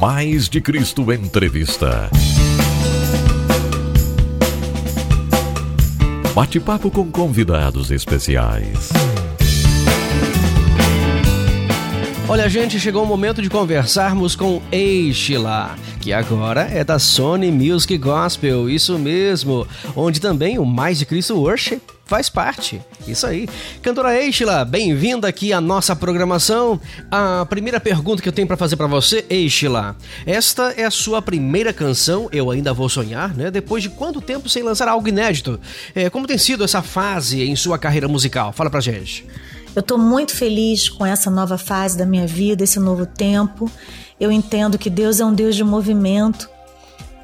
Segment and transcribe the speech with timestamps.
[0.00, 2.08] Mais de Cristo Entrevista.
[6.32, 8.90] Bate-papo com convidados especiais.
[12.28, 15.74] Olha, gente, chegou o momento de conversarmos com Eishila,
[16.08, 21.38] que agora é da Sony Music Gospel, isso mesmo, onde também o Mais de Cristo
[21.38, 22.80] Worship faz parte.
[23.06, 23.46] Isso aí.
[23.82, 26.80] Cantora Eishila, bem-vinda aqui à nossa programação.
[27.10, 31.20] A primeira pergunta que eu tenho para fazer para você, Eishila, esta é a sua
[31.20, 33.50] primeira canção, Eu Ainda Vou Sonhar, né?
[33.50, 35.60] Depois de quanto tempo sem lançar algo inédito?
[35.94, 38.50] É, como tem sido essa fase em sua carreira musical?
[38.54, 39.26] Fala pra gente.
[39.76, 43.70] Eu estou muito feliz com essa nova fase da minha vida, esse novo tempo.
[44.20, 46.48] Eu entendo que Deus é um Deus de movimento,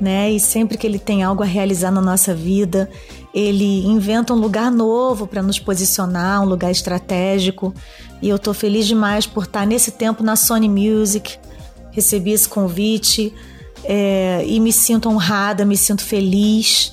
[0.00, 0.30] né?
[0.30, 2.88] E sempre que Ele tem algo a realizar na nossa vida,
[3.32, 7.74] Ele inventa um lugar novo para nos posicionar, um lugar estratégico.
[8.22, 11.36] E eu estou feliz demais por estar nesse tempo na Sony Music.
[11.90, 13.32] Recebi esse convite
[13.84, 16.92] é, e me sinto honrada, me sinto feliz,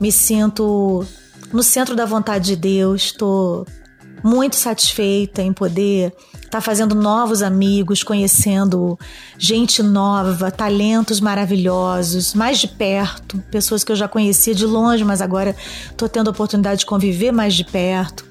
[0.00, 1.04] me sinto
[1.52, 3.02] no centro da vontade de Deus.
[3.02, 3.66] Estou
[4.22, 6.12] muito satisfeita em poder
[6.52, 8.98] tá fazendo novos amigos, conhecendo
[9.38, 15.22] gente nova, talentos maravilhosos, mais de perto, pessoas que eu já conhecia de longe, mas
[15.22, 15.56] agora
[15.90, 18.26] estou tendo a oportunidade de conviver mais de perto.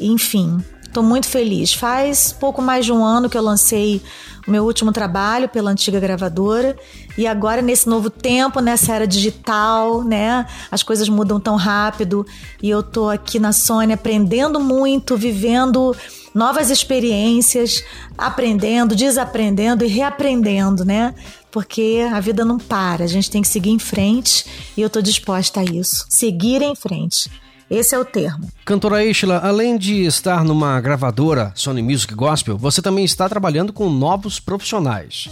[0.00, 1.74] Enfim, estou muito feliz.
[1.74, 4.00] Faz pouco mais de um ano que eu lancei
[4.46, 6.74] o meu último trabalho pela antiga gravadora
[7.18, 10.46] e agora nesse novo tempo, nessa era digital, né?
[10.70, 12.24] As coisas mudam tão rápido
[12.62, 15.94] e eu tô aqui na Sony aprendendo muito, vivendo
[16.34, 17.84] novas experiências,
[18.18, 21.14] aprendendo, desaprendendo e reaprendendo, né?
[21.50, 24.44] Porque a vida não para, a gente tem que seguir em frente
[24.76, 26.04] e eu tô disposta a isso.
[26.08, 27.30] Seguir em frente.
[27.70, 28.48] Esse é o termo.
[28.64, 33.88] Cantora Ishla, além de estar numa gravadora Sony Music Gospel, você também está trabalhando com
[33.88, 35.30] novos profissionais.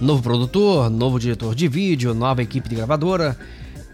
[0.00, 3.38] Novo produtor, novo diretor de vídeo, nova equipe de gravadora.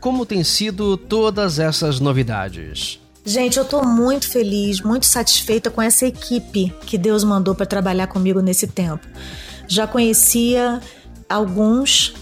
[0.01, 3.01] Como tem sido todas essas novidades?
[3.29, 8.07] Gente, eu estou muito feliz, muito satisfeita com essa equipe que Deus mandou para trabalhar
[8.07, 9.05] comigo nesse tempo.
[9.67, 10.81] Já conhecia
[11.29, 12.15] alguns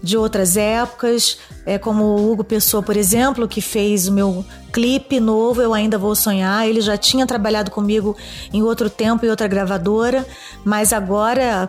[0.00, 5.18] de outras épocas, é como o Hugo Pessoa, por exemplo, que fez o meu clipe
[5.18, 6.64] novo, Eu Ainda Vou Sonhar.
[6.64, 8.16] Ele já tinha trabalhado comigo
[8.52, 10.24] em outro tempo, em outra gravadora,
[10.64, 11.68] mas agora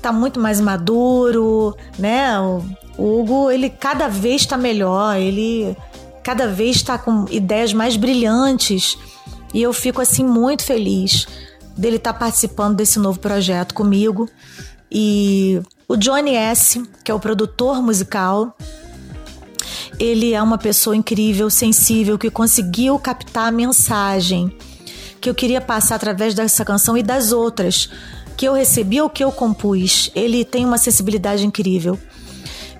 [0.00, 2.38] tá muito mais maduro, né?
[2.38, 2.62] O,
[2.96, 5.76] Hugo, ele cada vez está melhor, ele
[6.28, 8.98] cada vez está com ideias mais brilhantes
[9.54, 11.26] e eu fico assim muito feliz
[11.74, 14.28] dele estar tá participando desse novo projeto comigo.
[14.92, 15.58] E
[15.88, 18.54] o Johnny S., que é o produtor musical,
[19.98, 24.54] ele é uma pessoa incrível, sensível, que conseguiu captar a mensagem
[25.22, 27.88] que eu queria passar através dessa canção e das outras
[28.36, 30.10] que eu recebi ou que eu compus.
[30.14, 31.98] Ele tem uma sensibilidade incrível.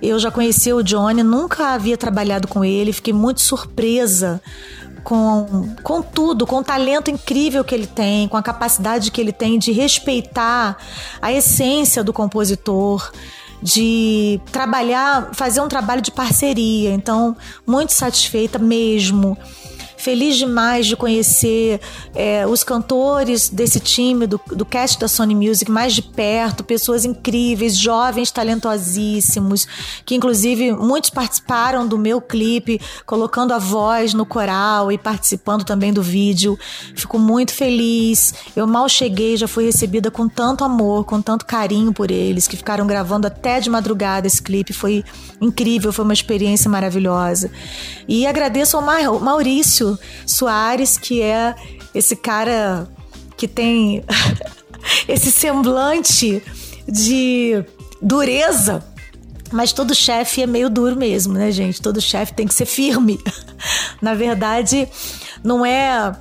[0.01, 4.41] Eu já conheci o Johnny, nunca havia trabalhado com ele, fiquei muito surpresa
[5.03, 9.33] com, com tudo, com o talento incrível que ele tem, com a capacidade que ele
[9.33, 10.77] tem de respeitar
[11.21, 13.11] a essência do compositor,
[13.63, 16.93] de trabalhar, fazer um trabalho de parceria.
[16.93, 17.37] Então,
[17.67, 19.37] muito satisfeita mesmo
[19.99, 21.81] feliz demais de conhecer
[22.15, 27.05] é, os cantores desse time, do, do cast da Sony Music, mais de perto, pessoas
[27.05, 29.67] incríveis, jovens talentosíssimos,
[30.07, 35.93] que inclusive muitos participaram do meu clipe, colocando a voz no coral e participando também
[35.93, 36.59] do vídeo.
[36.95, 38.33] Fico muito feliz.
[38.55, 42.57] Eu mal cheguei, já fui recebida com tanto amor, com tanto carinho por eles, que
[42.57, 44.73] ficaram gravando até de madrugada esse clipe.
[44.73, 45.05] Foi
[45.41, 47.51] incrível, foi uma experiência maravilhosa.
[48.07, 49.88] E agradeço ao Maurício
[50.27, 51.55] Soares, que é
[51.95, 52.89] esse cara
[53.37, 54.05] que tem
[55.07, 56.43] esse semblante
[56.87, 57.65] de
[58.03, 58.85] dureza.
[59.51, 61.81] Mas todo chefe é meio duro mesmo, né, gente?
[61.81, 63.19] Todo chefe tem que ser firme.
[64.03, 64.89] Na verdade,
[65.43, 66.15] não é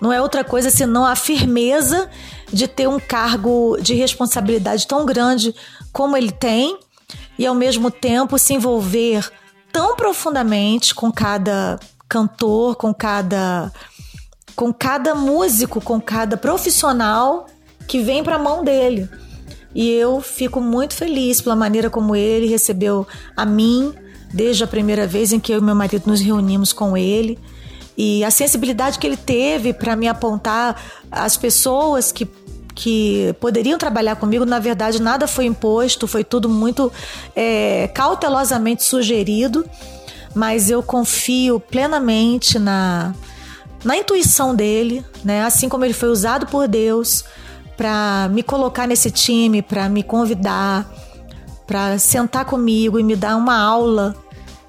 [0.00, 2.10] não é outra coisa senão a firmeza
[2.52, 5.54] de ter um cargo de responsabilidade tão grande
[5.92, 6.76] como ele tem
[7.38, 9.30] e ao mesmo tempo se envolver
[9.72, 11.78] tão profundamente com cada
[12.12, 13.72] cantor, com cada
[14.54, 17.46] com cada músico, com cada profissional
[17.88, 19.08] que vem para a mão dele.
[19.74, 23.94] E eu fico muito feliz pela maneira como ele recebeu a mim
[24.30, 27.38] desde a primeira vez em que eu e meu marido nos reunimos com ele
[27.96, 30.78] e a sensibilidade que ele teve para me apontar
[31.10, 32.28] as pessoas que
[32.74, 36.90] que poderiam trabalhar comigo, na verdade, nada foi imposto, foi tudo muito
[37.36, 39.62] é, cautelosamente sugerido
[40.34, 43.14] mas eu confio plenamente na,
[43.84, 45.44] na intuição dele, né?
[45.44, 47.24] Assim como ele foi usado por Deus
[47.76, 50.90] para me colocar nesse time, para me convidar,
[51.66, 54.14] para sentar comigo e me dar uma aula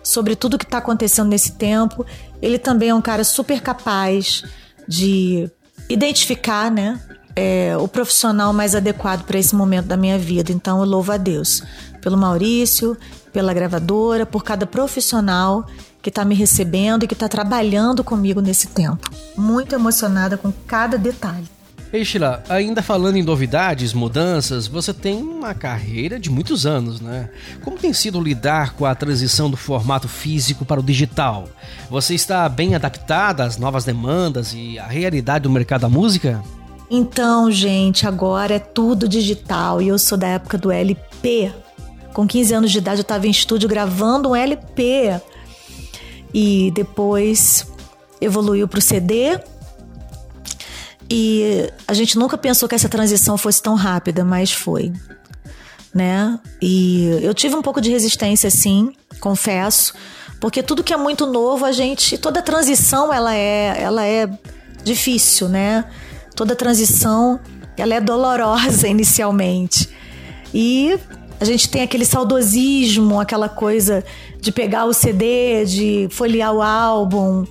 [0.01, 2.05] sobre tudo que está acontecendo nesse tempo.
[2.41, 4.43] Ele também é um cara super capaz
[4.87, 5.49] de
[5.89, 6.99] identificar, né,
[7.35, 10.51] é, o profissional mais adequado para esse momento da minha vida.
[10.51, 11.63] Então eu louvo a Deus
[12.01, 12.97] pelo Maurício,
[13.33, 15.65] pela gravadora, por cada profissional
[16.01, 19.09] que está me recebendo e que está trabalhando comigo nesse tempo.
[19.35, 21.47] Muito emocionada com cada detalhe.
[21.93, 27.29] Ei, Sheila, ainda falando em novidades, mudanças, você tem uma carreira de muitos anos, né?
[27.63, 31.47] Como tem sido lidar com a transição do formato físico para o digital?
[31.91, 36.43] Você está bem adaptada às novas demandas e à realidade do mercado da música?
[36.89, 41.51] Então, gente, agora é tudo digital e eu sou da época do LP.
[42.13, 45.19] Com 15 anos de idade eu estava em estúdio gravando um LP.
[46.33, 47.67] E depois
[48.21, 49.39] evoluiu para o CD.
[51.09, 54.93] E a gente nunca pensou que essa transição fosse tão rápida, mas foi.
[55.93, 56.39] Né?
[56.61, 59.93] E eu tive um pouco de resistência, sim, confesso,
[60.39, 64.27] porque tudo que é muito novo, a gente, toda transição ela é, ela é
[64.83, 65.85] difícil, né?
[66.35, 67.39] toda transição
[67.77, 69.89] ela é dolorosa inicialmente.
[70.53, 70.99] E
[71.43, 74.01] a gente tem aquele saudosismo, aquela coisa
[74.39, 77.45] de pegar o CD, de folhear o álbum,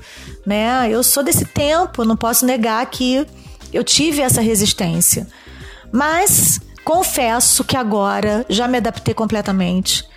[0.47, 0.89] né?
[0.91, 3.27] Eu sou desse tempo, não posso negar que
[3.71, 5.29] eu tive essa resistência.
[5.93, 10.09] Mas confesso que agora já me adaptei completamente.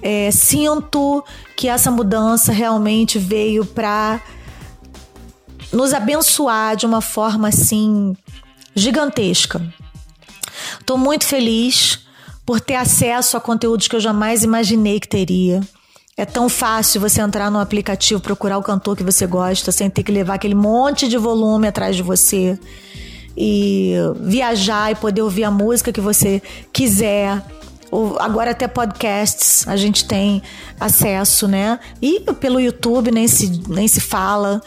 [0.00, 1.24] É, sinto
[1.56, 4.20] que essa mudança realmente veio para
[5.72, 8.16] nos abençoar de uma forma assim
[8.72, 9.60] gigantesca.
[10.78, 12.05] Estou muito feliz
[12.46, 15.60] por ter acesso a conteúdos que eu jamais imaginei que teria.
[16.16, 20.02] É tão fácil você entrar no aplicativo, procurar o cantor que você gosta, sem ter
[20.02, 22.58] que levar aquele monte de volume atrás de você.
[23.36, 26.40] E viajar e poder ouvir a música que você
[26.72, 27.42] quiser.
[28.18, 30.42] Agora até podcasts a gente tem
[30.80, 31.78] acesso, né?
[32.00, 34.62] E pelo YouTube nem se, nem se fala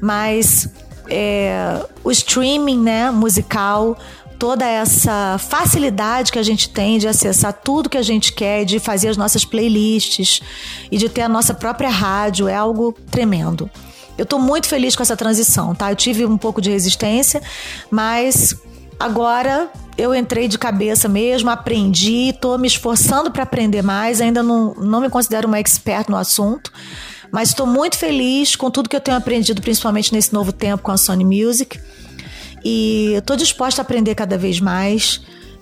[0.00, 0.68] mas
[1.08, 3.96] é, o streaming né, musical,
[4.38, 8.78] toda essa facilidade que a gente tem de acessar tudo que a gente quer, de
[8.78, 10.40] fazer as nossas playlists
[10.90, 13.70] e de ter a nossa própria rádio é algo tremendo.
[14.16, 15.92] Eu estou muito feliz com essa transição, tá?
[15.92, 17.42] Eu tive um pouco de resistência,
[17.90, 18.54] mas
[18.98, 24.20] agora eu entrei de cabeça mesmo, aprendi, estou me esforçando para aprender mais.
[24.20, 26.72] Ainda não, não me considero uma expert no assunto,
[27.30, 30.92] mas estou muito feliz com tudo que eu tenho aprendido, principalmente nesse novo tempo com
[30.92, 31.78] a Sony Music.
[32.68, 35.20] E estou disposta a aprender cada vez mais.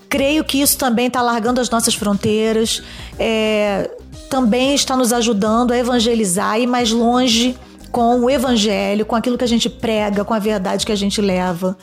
[0.09, 2.83] Creio que isso também está largando as nossas fronteiras,
[3.19, 3.91] é,
[4.31, 7.59] também está nos ajudando a evangelizar e ir mais longe
[7.93, 11.21] com o evangelho, com aquilo que a gente prega, com a verdade que a gente
[11.21, 11.77] leva.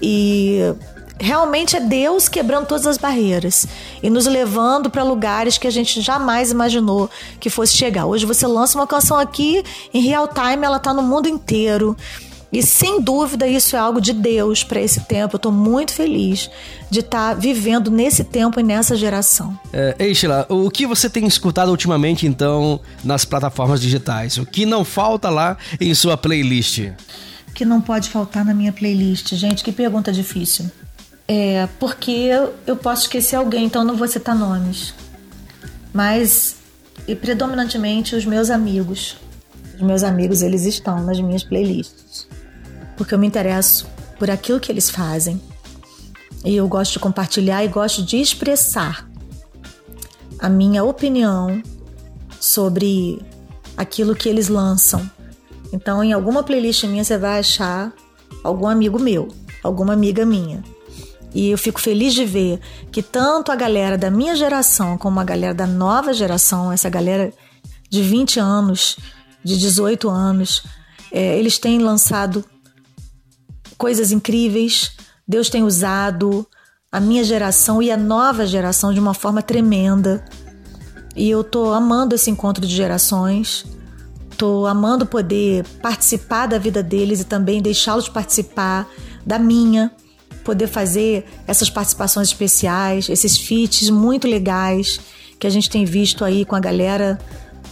[0.00, 0.60] E
[1.18, 3.66] realmente é Deus quebrando todas as barreiras
[4.02, 8.06] e nos levando para lugares que a gente jamais imaginou que fosse chegar.
[8.06, 9.62] Hoje você lança uma canção aqui
[9.92, 11.94] em real time, ela está no mundo inteiro.
[12.52, 15.34] E sem dúvida isso é algo de Deus para esse tempo.
[15.34, 16.48] Eu estou muito feliz
[16.90, 19.58] de estar tá vivendo nesse tempo e nessa geração.
[19.72, 24.38] É, ei, Sheila, o que você tem escutado ultimamente então nas plataformas digitais?
[24.38, 26.78] O que não falta lá em sua playlist?
[27.48, 29.34] O que não pode faltar na minha playlist?
[29.34, 30.70] Gente, que pergunta difícil.
[31.28, 32.30] É, porque
[32.66, 34.94] eu posso esquecer alguém, então não vou citar nomes.
[35.92, 36.56] Mas,
[37.08, 39.16] e predominantemente, os meus amigos.
[39.74, 42.28] Os meus amigos, eles estão nas minhas playlists.
[42.96, 43.86] Porque eu me interesso
[44.18, 45.40] por aquilo que eles fazem.
[46.44, 49.08] E eu gosto de compartilhar e gosto de expressar
[50.38, 51.62] a minha opinião
[52.40, 53.20] sobre
[53.76, 55.08] aquilo que eles lançam.
[55.72, 57.92] Então, em alguma playlist minha, você vai achar
[58.42, 59.28] algum amigo meu,
[59.62, 60.62] alguma amiga minha.
[61.34, 62.60] E eu fico feliz de ver
[62.90, 67.32] que tanto a galera da minha geração como a galera da nova geração, essa galera
[67.90, 68.96] de 20 anos,
[69.44, 70.62] de 18 anos,
[71.12, 72.44] é, eles têm lançado
[73.76, 74.92] coisas incríveis.
[75.26, 76.46] Deus tem usado
[76.90, 80.24] a minha geração e a nova geração de uma forma tremenda.
[81.14, 83.64] E eu tô amando esse encontro de gerações.
[84.36, 88.86] Tô amando poder participar da vida deles e também deixá-los participar
[89.24, 89.90] da minha
[90.46, 95.00] poder fazer essas participações especiais, esses feats muito legais
[95.40, 97.18] que a gente tem visto aí com a galera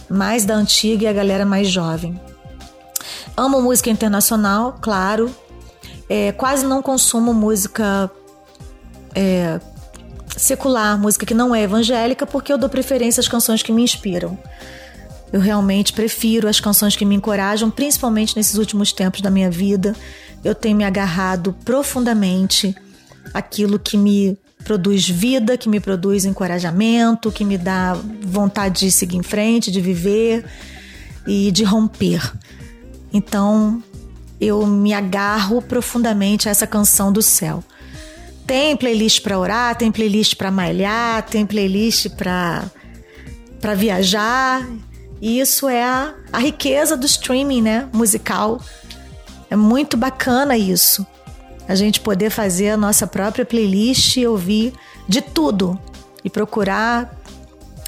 [0.09, 2.19] mais da antiga e a galera mais jovem.
[3.37, 5.33] Amo música internacional, claro.
[6.09, 8.09] É, quase não consumo música
[9.13, 9.59] é,
[10.37, 14.37] secular, música que não é evangélica, porque eu dou preferência às canções que me inspiram.
[15.31, 19.95] Eu realmente prefiro as canções que me encorajam, principalmente nesses últimos tempos da minha vida.
[20.43, 22.75] Eu tenho me agarrado profundamente
[23.33, 29.17] aquilo que me produz vida, que me produz encorajamento, que me dá vontade de seguir
[29.17, 30.45] em frente, de viver
[31.27, 32.33] e de romper.
[33.13, 33.83] Então,
[34.39, 37.63] eu me agarro profundamente a essa canção do céu.
[38.45, 42.63] Tem playlist para orar, tem playlist para malhar, tem playlist para
[43.59, 44.67] para viajar.
[45.19, 48.61] E isso é a, a riqueza do streaming, né, musical.
[49.49, 51.05] É muito bacana isso.
[51.67, 54.73] A gente poder fazer a nossa própria playlist e ouvir
[55.07, 55.79] de tudo
[56.23, 57.19] e procurar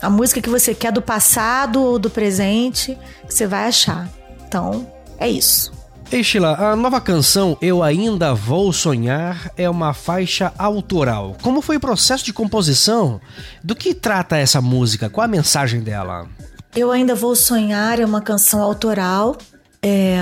[0.02, 4.10] a música que você quer do passado ou do presente, que você vai achar.
[4.48, 5.77] Então, é isso.
[6.10, 11.36] Ei, Sheila, a nova canção Eu Ainda Vou Sonhar é uma faixa autoral.
[11.42, 13.20] Como foi o processo de composição?
[13.62, 15.10] Do que trata essa música?
[15.10, 16.26] Qual a mensagem dela?
[16.74, 19.38] Eu Ainda Vou Sonhar é uma canção autoral.
[19.82, 20.18] É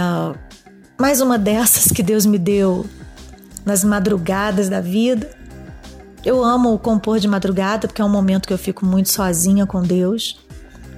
[1.00, 2.88] mais uma dessas que Deus me deu
[3.64, 5.30] nas madrugadas da vida.
[6.26, 9.84] Eu amo compor de madrugada porque é um momento que eu fico muito sozinha com
[9.84, 10.40] Deus.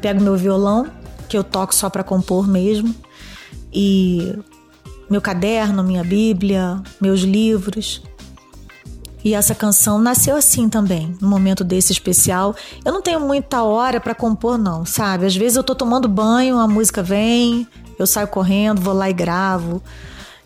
[0.01, 0.88] Pego meu violão,
[1.27, 2.96] que eu toco só para compor mesmo,
[3.74, 4.34] e
[5.10, 8.02] meu caderno, minha Bíblia, meus livros.
[9.24, 12.56] E essa canção nasceu assim também, num momento desse especial.
[12.86, 15.26] Eu não tenho muita hora para compor, não, sabe?
[15.26, 19.14] Às vezes eu tô tomando banho, a música vem, eu saio correndo, vou lá e
[19.14, 19.82] gravo.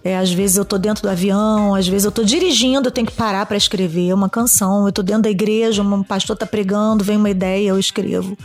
[0.03, 3.05] É, às vezes eu tô dentro do avião, às vezes eu tô dirigindo, eu tenho
[3.05, 4.87] que parar para escrever uma canção.
[4.87, 8.35] Eu tô dentro da igreja, um pastor tá pregando, vem uma ideia, eu escrevo.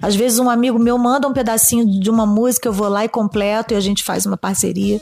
[0.00, 3.08] Às vezes um amigo meu manda um pedacinho de uma música, eu vou lá e
[3.08, 5.00] completo e a gente faz uma parceria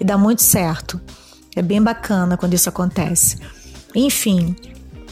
[0.00, 1.00] e dá muito certo.
[1.54, 3.38] É bem bacana quando isso acontece.
[3.94, 4.54] Enfim,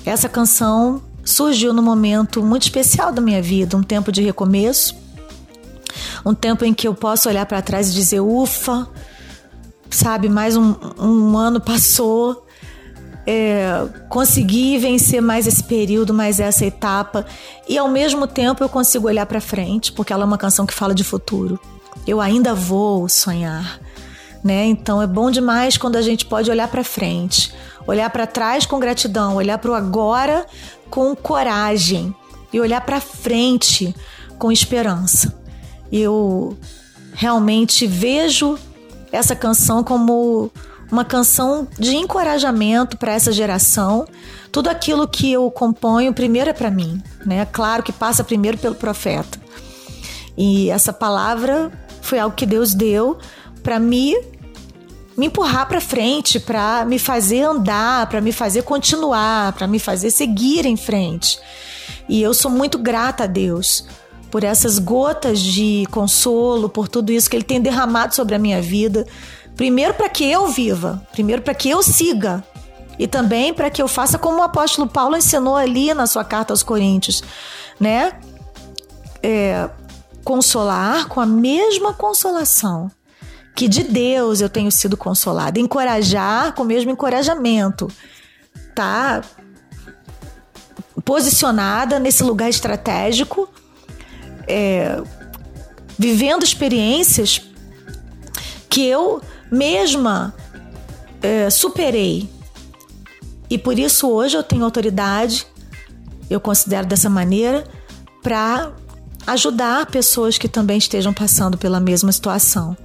[0.05, 4.95] essa canção surgiu num momento muito especial da minha vida, um tempo de recomeço,
[6.25, 8.87] um tempo em que eu posso olhar para trás e dizer: ufa,
[9.91, 12.47] sabe, mais um, um ano passou,
[13.27, 17.25] é, consegui vencer mais esse período, mais essa etapa,
[17.69, 20.75] e ao mesmo tempo eu consigo olhar para frente, porque ela é uma canção que
[20.75, 21.59] fala de futuro.
[22.07, 23.81] Eu ainda vou sonhar
[24.45, 24.67] né?
[24.67, 27.53] Então é bom demais quando a gente pode olhar para frente,
[27.87, 30.47] olhar para trás com gratidão, olhar para o agora
[30.91, 32.15] com coragem
[32.53, 33.95] e olhar para frente
[34.39, 35.35] com esperança.
[35.91, 36.57] Eu
[37.15, 38.59] realmente vejo
[39.11, 40.51] essa canção como
[40.93, 44.07] uma canção de encorajamento para essa geração.
[44.53, 47.47] Tudo aquilo que eu componho primeiro é para mim, né?
[47.47, 49.41] Claro que passa primeiro pelo profeta.
[50.37, 51.73] E essa palavra
[52.03, 53.19] foi algo que Deus deu
[53.63, 54.15] para me
[55.17, 60.11] me empurrar para frente, para me fazer andar, para me fazer continuar, para me fazer
[60.11, 61.39] seguir em frente.
[62.09, 63.87] E eu sou muito grata a Deus
[64.31, 68.61] por essas gotas de consolo, por tudo isso que ele tem derramado sobre a minha
[68.61, 69.07] vida.
[69.57, 72.43] Primeiro para que eu viva, primeiro para que eu siga
[72.99, 76.53] e também para que eu faça como o apóstolo Paulo ensinou ali na sua carta
[76.53, 77.23] aos Coríntios,
[77.79, 78.13] né?
[79.23, 79.71] É,
[80.25, 82.91] consolar com a mesma consolação
[83.55, 87.89] que de Deus eu tenho sido consolada, encorajar com o mesmo encorajamento,
[88.75, 89.23] tá?
[91.05, 93.49] Posicionada nesse lugar estratégico,
[94.49, 95.01] é,
[95.97, 97.41] vivendo experiências
[98.69, 100.35] que eu mesma
[101.23, 102.29] é, superei.
[103.49, 105.47] E por isso hoje eu tenho autoridade,
[106.29, 107.63] eu considero dessa maneira,
[108.21, 108.73] para
[109.27, 112.77] ajudar pessoas que também estejam passando pela mesma situação.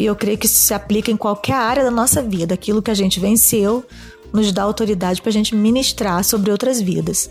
[0.00, 2.54] E eu creio que isso se aplica em qualquer área da nossa vida.
[2.54, 3.84] Aquilo que a gente venceu
[4.32, 7.30] nos dá autoridade para a gente ministrar sobre outras vidas.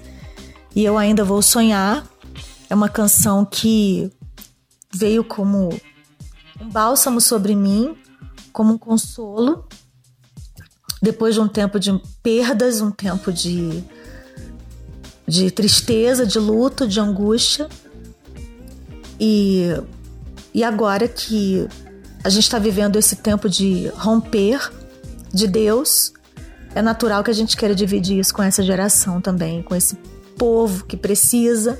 [0.75, 2.07] E eu ainda vou sonhar.
[2.69, 4.11] É uma canção que
[4.93, 5.69] veio como
[6.61, 7.97] um bálsamo sobre mim,
[8.53, 9.65] como um consolo.
[11.01, 13.83] Depois de um tempo de perdas, um tempo de,
[15.27, 17.67] de tristeza, de luto, de angústia.
[19.19, 19.69] E,
[20.53, 21.67] e agora que
[22.23, 24.71] a gente está vivendo esse tempo de romper
[25.33, 26.13] de Deus.
[26.75, 29.95] É natural que a gente queira dividir isso com essa geração também, com esse
[30.37, 31.79] povo que precisa,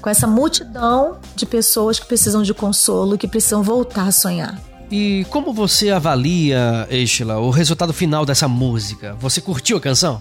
[0.00, 4.60] com essa multidão de pessoas que precisam de consolo, que precisam voltar a sonhar.
[4.90, 9.16] E como você avalia, Estela, o resultado final dessa música?
[9.20, 10.20] Você curtiu a canção?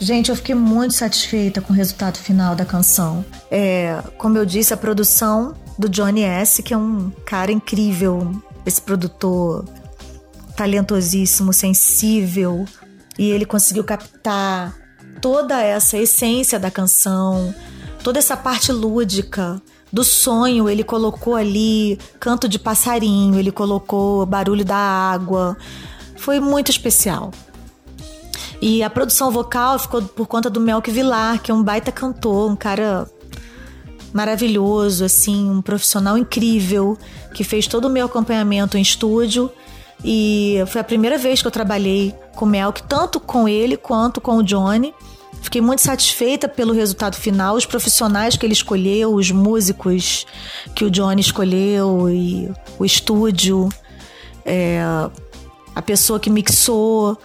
[0.00, 3.24] Gente, eu fiquei muito satisfeita com o resultado final da canção.
[3.50, 8.80] É, como eu disse, a produção do Johnny S., que é um cara incrível, esse
[8.80, 9.64] produtor
[10.56, 12.66] talentosíssimo, sensível,
[13.18, 14.74] e ele conseguiu captar
[15.20, 17.54] toda essa essência da canção,
[18.02, 24.64] toda essa parte lúdica do sonho, ele colocou ali canto de passarinho, ele colocou barulho
[24.64, 25.56] da água.
[26.16, 27.30] Foi muito especial.
[28.60, 32.50] E a produção vocal ficou por conta do Melk Vilar, que é um baita cantor,
[32.50, 33.08] um cara
[34.12, 36.96] maravilhoso, assim, um profissional incrível,
[37.34, 39.50] que fez todo o meu acompanhamento em estúdio.
[40.04, 44.20] E foi a primeira vez que eu trabalhei com o Melk, tanto com ele quanto
[44.20, 44.94] com o Johnny.
[45.42, 50.26] Fiquei muito satisfeita pelo resultado final, os profissionais que ele escolheu, os músicos
[50.74, 53.68] que o Johnny escolheu e o estúdio,
[54.44, 54.80] é,
[55.74, 57.16] a pessoa que mixou,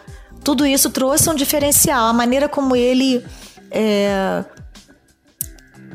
[0.44, 2.08] tudo isso trouxe um diferencial.
[2.08, 3.24] A maneira como ele
[3.72, 4.44] é,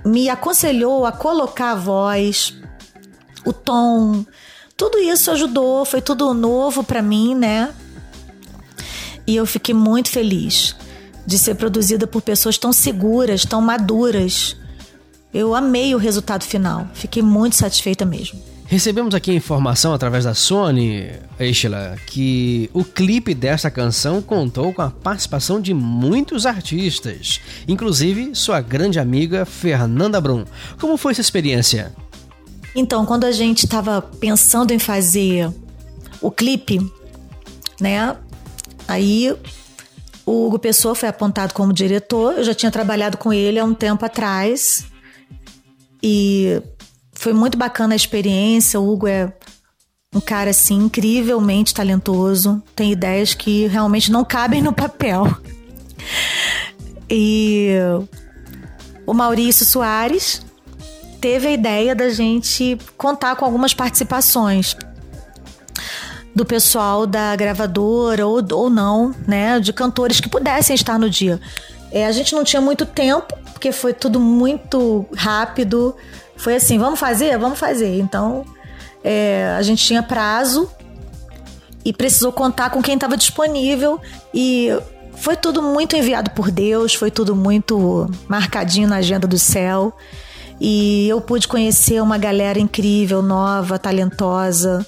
[0.09, 2.55] me aconselhou a colocar a voz,
[3.45, 4.25] o tom,
[4.77, 7.75] tudo isso ajudou, foi tudo novo para mim, né?
[9.27, 10.75] E eu fiquei muito feliz
[11.27, 14.57] de ser produzida por pessoas tão seguras, tão maduras.
[15.33, 18.41] Eu amei o resultado final, fiquei muito satisfeita mesmo.
[18.71, 21.11] Recebemos aqui a informação através da Sony,
[21.41, 28.61] Estela, que o clipe desta canção contou com a participação de muitos artistas, inclusive sua
[28.61, 30.45] grande amiga Fernanda Brum.
[30.79, 31.95] Como foi essa experiência?
[32.75, 35.51] Então, quando a gente estava pensando em fazer
[36.21, 36.79] o clipe,
[37.81, 38.15] né?
[38.87, 39.35] Aí
[40.27, 42.35] o Hugo Pessoa foi apontado como diretor.
[42.37, 44.85] Eu já tinha trabalhado com ele há um tempo atrás.
[46.03, 46.63] E
[47.19, 48.81] foi muito bacana a experiência.
[48.81, 49.33] O Hugo é
[50.15, 55.27] um cara assim incrivelmente talentoso, tem ideias que realmente não cabem no papel.
[57.11, 57.77] E
[59.05, 60.41] o Maurício Soares
[61.21, 64.77] teve a ideia da gente contar com algumas participações
[66.35, 71.41] do pessoal da gravadora ou, ou não, né, de cantores que pudessem estar no dia.
[71.91, 75.97] É, a gente não tinha muito tempo, porque foi tudo muito rápido.
[76.38, 77.37] Foi assim, vamos fazer?
[77.37, 77.99] Vamos fazer.
[77.99, 78.45] Então,
[79.04, 80.71] é, a gente tinha prazo
[81.85, 84.00] e precisou contar com quem estava disponível
[84.33, 84.71] e
[85.16, 89.97] foi tudo muito enviado por Deus, foi tudo muito marcadinho na agenda do céu.
[90.61, 94.85] E eu pude conhecer uma galera incrível, nova, talentosa,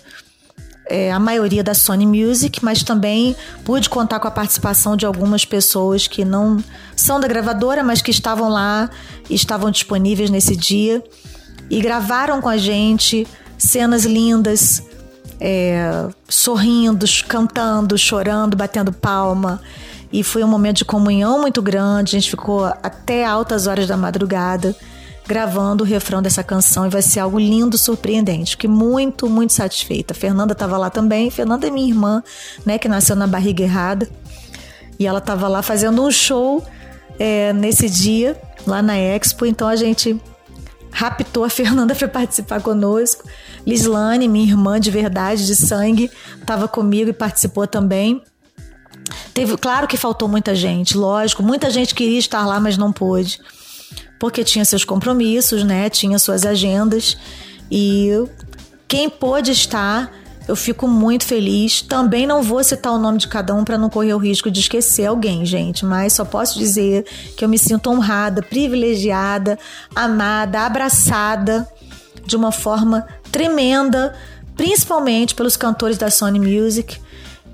[0.87, 5.45] é, a maioria da Sony Music, mas também pude contar com a participação de algumas
[5.45, 6.63] pessoas que não
[6.97, 8.91] são da gravadora, mas que estavam lá
[9.29, 11.03] estavam disponíveis nesse dia
[11.71, 14.83] e gravaram com a gente cenas lindas,
[15.39, 19.63] é, sorrindo, cantando, chorando, batendo palma.
[20.13, 22.17] E foi um momento de comunhão muito grande.
[22.17, 24.75] A gente ficou até altas horas da madrugada
[25.31, 28.51] gravando o refrão dessa canção e vai ser algo lindo, surpreendente.
[28.53, 30.13] Fiquei muito, muito satisfeita.
[30.13, 31.31] Fernanda estava lá também.
[31.31, 32.21] Fernanda é minha irmã,
[32.67, 34.09] né, que nasceu na barriga errada.
[34.99, 36.65] E ela estava lá fazendo um show
[37.17, 39.47] é, nesse dia, lá na Expo.
[39.47, 40.21] Então a gente
[40.93, 43.29] raptou a Fernanda para participar conosco.
[43.67, 48.23] Lislane, minha irmã de verdade, de sangue, estava comigo e participou também.
[49.35, 53.41] Teve, claro que faltou muita gente, lógico, muita gente queria estar lá, mas não pôde
[54.21, 55.89] porque tinha seus compromissos, né?
[55.89, 57.17] Tinha suas agendas
[57.71, 58.11] e
[58.87, 60.13] quem pôde estar,
[60.51, 61.81] eu fico muito feliz.
[61.81, 64.59] Também não vou citar o nome de cada um para não correr o risco de
[64.59, 67.05] esquecer alguém, gente, mas só posso dizer
[67.37, 69.57] que eu me sinto honrada, privilegiada,
[69.95, 71.69] amada, abraçada
[72.27, 74.13] de uma forma tremenda,
[74.57, 76.99] principalmente pelos cantores da Sony Music.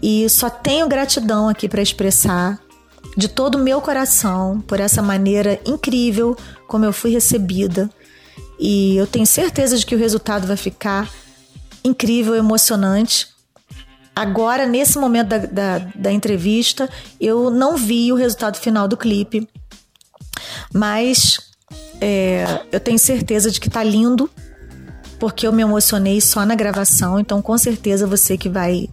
[0.02, 2.58] E só tenho gratidão aqui para expressar
[3.14, 6.34] de todo o meu coração por essa maneira incrível
[6.66, 7.90] como eu fui recebida.
[8.58, 11.10] E eu tenho certeza de que o resultado vai ficar
[11.86, 13.28] incrível, emocionante.
[14.14, 16.88] Agora, nesse momento da, da, da entrevista,
[17.20, 19.46] eu não vi o resultado final do clipe,
[20.72, 21.38] mas
[22.00, 24.30] é, eu tenho certeza de que tá lindo,
[25.18, 27.20] porque eu me emocionei só na gravação.
[27.20, 28.88] Então, com certeza, você que vai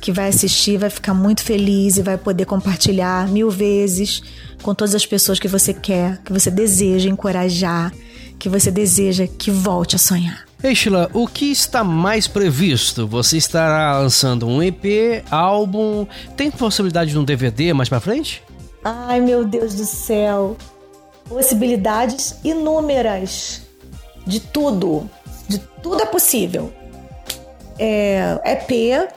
[0.00, 4.22] que vai assistir vai ficar muito feliz e vai poder compartilhar mil vezes
[4.62, 7.92] com todas as pessoas que você quer, que você deseja encorajar,
[8.38, 10.47] que você deseja que volte a sonhar.
[10.60, 10.74] Ei,
[11.14, 13.06] o que está mais previsto?
[13.06, 16.04] Você estará lançando um EP, álbum?
[16.36, 18.42] Tem possibilidade de um DVD mais para frente?
[18.82, 20.56] Ai, meu Deus do céu!
[21.28, 23.62] Possibilidades inúmeras
[24.26, 25.08] de tudo.
[25.46, 26.72] De tudo é possível.
[27.78, 29.12] É, EP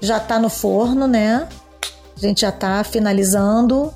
[0.00, 1.46] já tá no forno, né?
[2.16, 3.94] A gente já tá finalizando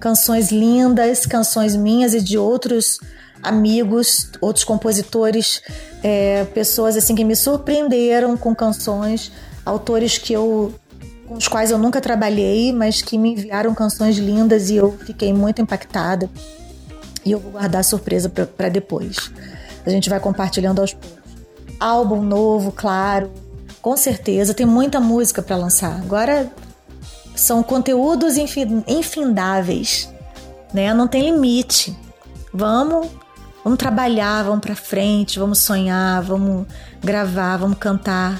[0.00, 2.98] canções lindas, canções minhas e de outros
[3.44, 5.62] amigos, outros compositores,
[6.02, 9.30] é, pessoas assim que me surpreenderam com canções,
[9.64, 10.74] autores que eu
[11.26, 15.32] com os quais eu nunca trabalhei, mas que me enviaram canções lindas e eu fiquei
[15.32, 16.28] muito impactada.
[17.24, 19.30] E eu vou guardar a surpresa para depois.
[19.86, 21.24] A gente vai compartilhando aos poucos.
[21.80, 23.30] Álbum novo, claro,
[23.80, 24.52] com certeza.
[24.52, 25.98] Tem muita música para lançar.
[26.00, 26.50] Agora
[27.34, 30.08] são conteúdos infindáveis,
[30.72, 30.92] né?
[30.92, 31.96] Não tem limite.
[32.52, 33.08] Vamos,
[33.64, 36.66] vamos trabalhar, vamos para frente, vamos sonhar, vamos
[37.02, 38.38] gravar, vamos cantar,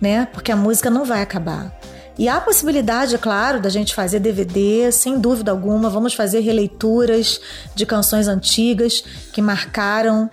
[0.00, 0.28] né?
[0.32, 1.72] Porque a música não vai acabar.
[2.16, 5.90] E há a possibilidade, é claro, da gente fazer DVD, sem dúvida alguma.
[5.90, 7.40] Vamos fazer releituras
[7.74, 9.02] de canções antigas
[9.32, 10.30] que marcaram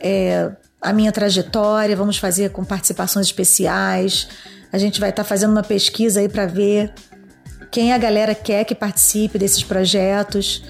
[0.00, 1.94] é, a minha trajetória.
[1.94, 4.28] Vamos fazer com participações especiais.
[4.72, 6.94] A gente vai estar tá fazendo uma pesquisa aí para ver
[7.70, 10.64] quem a galera quer que participe desses projetos.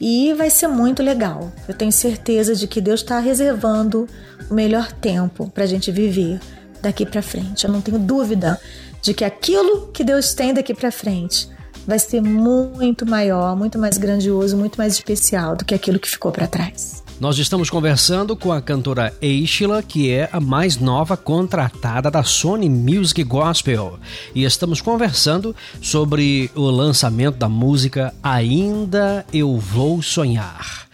[0.00, 1.50] E vai ser muito legal.
[1.66, 4.06] Eu tenho certeza de que Deus está reservando
[4.50, 6.38] o melhor tempo para a gente viver
[6.82, 7.64] daqui para frente.
[7.64, 8.60] Eu não tenho dúvida
[9.00, 11.48] de que aquilo que Deus tem daqui para frente
[11.86, 16.32] vai ser muito maior, muito mais grandioso, muito mais especial do que aquilo que ficou
[16.32, 17.05] para trás.
[17.18, 22.68] Nós estamos conversando com a cantora Eishila, que é a mais nova contratada da Sony
[22.68, 23.98] Music Gospel.
[24.34, 30.86] E estamos conversando sobre o lançamento da música Ainda Eu Vou Sonhar.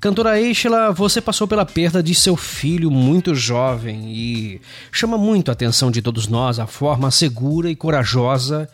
[0.00, 4.60] Cantora Eichela, você passou pela perda de seu filho muito jovem e
[4.90, 8.66] chama muito a atenção de todos nós a forma segura e corajosa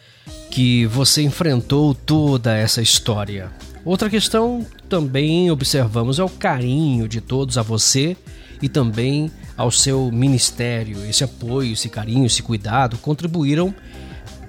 [0.52, 3.50] que você enfrentou toda essa história.
[3.84, 8.16] Outra questão também observamos é o carinho de todos a você
[8.60, 11.04] e também ao seu ministério.
[11.04, 13.74] Esse apoio, esse carinho, esse cuidado contribuíram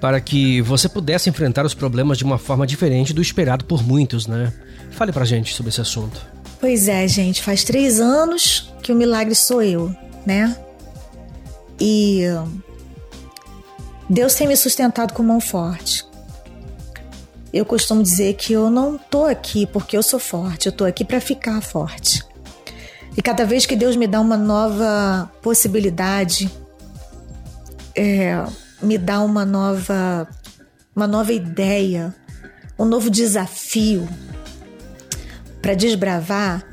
[0.00, 4.26] para que você pudesse enfrentar os problemas de uma forma diferente do esperado por muitos,
[4.26, 4.52] né?
[4.90, 6.24] Fale pra gente sobre esse assunto.
[6.60, 9.94] Pois é, gente, faz três anos que o milagre sou eu,
[10.24, 10.56] né?
[11.80, 12.22] E
[14.08, 16.04] Deus tem me sustentado com mão forte.
[17.54, 21.04] Eu costumo dizer que eu não tô aqui porque eu sou forte, eu tô aqui
[21.04, 22.20] para ficar forte.
[23.16, 26.50] E cada vez que Deus me dá uma nova possibilidade,
[27.94, 28.44] é,
[28.82, 30.26] me dá uma nova,
[30.96, 32.12] uma nova ideia,
[32.76, 34.08] um novo desafio,
[35.62, 36.66] para desbravar,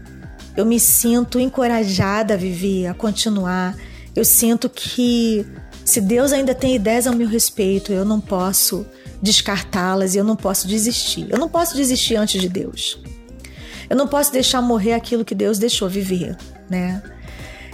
[0.58, 3.78] eu me sinto encorajada a viver, a continuar.
[4.16, 5.46] Eu sinto que
[5.86, 8.84] se Deus ainda tem ideias ao meu respeito, eu não posso
[9.22, 11.28] descartá-las e eu não posso desistir.
[11.30, 13.00] Eu não posso desistir antes de Deus.
[13.90, 16.38] Eu não posso deixar morrer aquilo que Deus deixou viver,
[16.70, 17.04] né?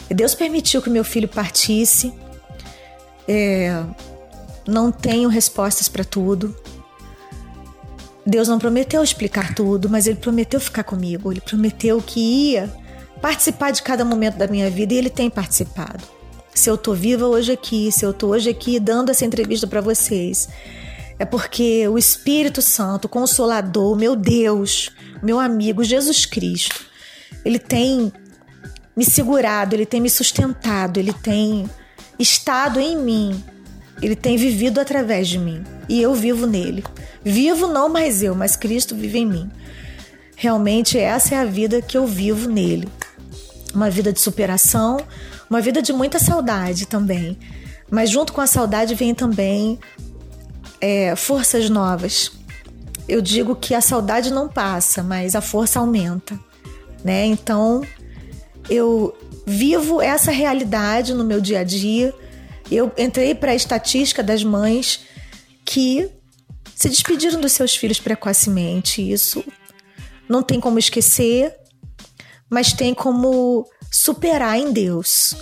[0.10, 2.14] Deus permitiu que meu filho partisse.
[3.28, 3.84] É,
[4.68, 6.56] não tenho respostas para tudo.
[8.26, 11.32] Deus não prometeu explicar tudo, mas Ele prometeu ficar comigo.
[11.32, 12.74] Ele prometeu que ia
[13.22, 16.04] participar de cada momento da minha vida e Ele tem participado.
[16.54, 19.80] Se eu tô viva hoje aqui, se eu tô hoje aqui dando essa entrevista para
[19.80, 20.50] vocês,
[21.20, 26.86] é porque o Espírito Santo, o Consolador, meu Deus, meu amigo Jesus Cristo,
[27.44, 28.12] Ele tem
[28.96, 31.70] me segurado, Ele tem me sustentado, Ele tem
[32.20, 33.44] estado em mim,
[34.02, 36.84] Ele tem vivido através de mim e eu vivo nele.
[37.24, 39.52] Vivo não mais eu, mas Cristo vive em mim.
[40.36, 42.88] Realmente essa é a vida que eu vivo nele.
[43.74, 44.98] Uma vida de superação,
[45.50, 47.38] uma vida de muita saudade também.
[47.90, 49.80] Mas junto com a saudade vem também
[50.82, 52.32] é, forças novas.
[53.08, 56.38] Eu digo que a saudade não passa, mas a força aumenta,
[57.04, 57.26] né?
[57.26, 57.82] Então
[58.70, 62.14] eu vivo essa realidade no meu dia a dia.
[62.70, 65.06] Eu entrei para a estatística das mães
[65.64, 66.10] que
[66.76, 69.02] se despediram dos seus filhos precocemente.
[69.02, 69.44] Isso
[70.28, 71.56] não tem como esquecer,
[72.50, 75.34] mas tem como superar em Deus.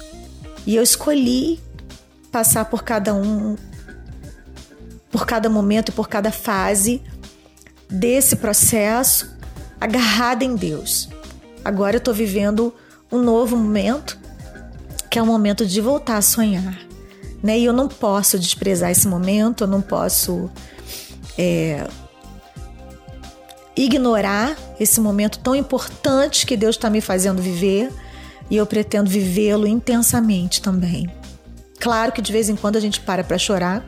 [0.65, 1.59] E eu escolhi
[2.31, 3.55] passar por cada um,
[5.15, 7.01] por cada momento e por cada fase
[7.89, 9.33] desse processo,
[9.79, 11.07] agarrada em Deus.
[11.63, 12.73] Agora eu estou vivendo
[13.09, 14.19] um novo momento,
[15.09, 16.77] que é o momento de voltar a sonhar.
[17.41, 17.59] Né?
[17.59, 20.51] E eu não posso desprezar esse momento, eu não posso
[21.37, 21.87] é,
[23.73, 27.89] ignorar esse momento tão importante que Deus está me fazendo viver
[28.49, 31.09] e eu pretendo vivê-lo intensamente também.
[31.79, 33.87] Claro que de vez em quando a gente para para chorar,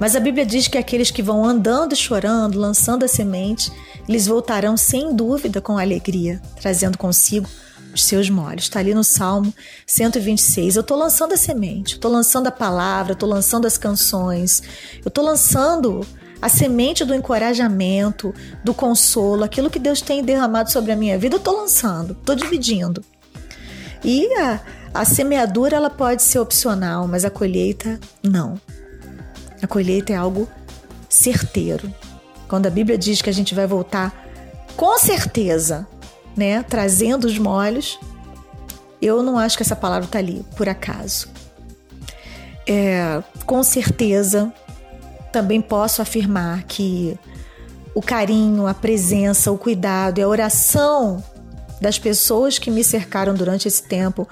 [0.00, 3.72] mas a Bíblia diz que aqueles que vão andando e chorando, lançando a semente,
[4.08, 7.48] eles voltarão sem dúvida com alegria, trazendo consigo
[7.94, 8.64] os seus molhos.
[8.64, 9.52] Está ali no Salmo
[9.86, 10.76] 126.
[10.76, 14.62] Eu estou lançando a semente, estou lançando a palavra, estou lançando as canções,
[15.04, 16.06] eu estou lançando
[16.40, 21.36] a semente do encorajamento, do consolo, aquilo que Deus tem derramado sobre a minha vida,
[21.36, 23.04] eu estou lançando, estou dividindo.
[24.04, 24.60] E a,
[24.92, 28.60] a semeadura ela pode ser opcional, mas a colheita não.
[29.62, 30.48] A colheita é algo
[31.08, 31.92] certeiro.
[32.48, 34.12] Quando a Bíblia diz que a gente vai voltar
[34.76, 35.86] com certeza
[36.36, 37.98] né, trazendo os molhos,
[39.00, 41.28] eu não acho que essa palavra está ali por acaso.
[42.66, 44.52] É, com certeza,
[45.32, 47.18] também posso afirmar que
[47.94, 51.22] o carinho, a presença, o cuidado e a oração
[51.80, 54.28] das pessoas que me cercaram durante esse tempo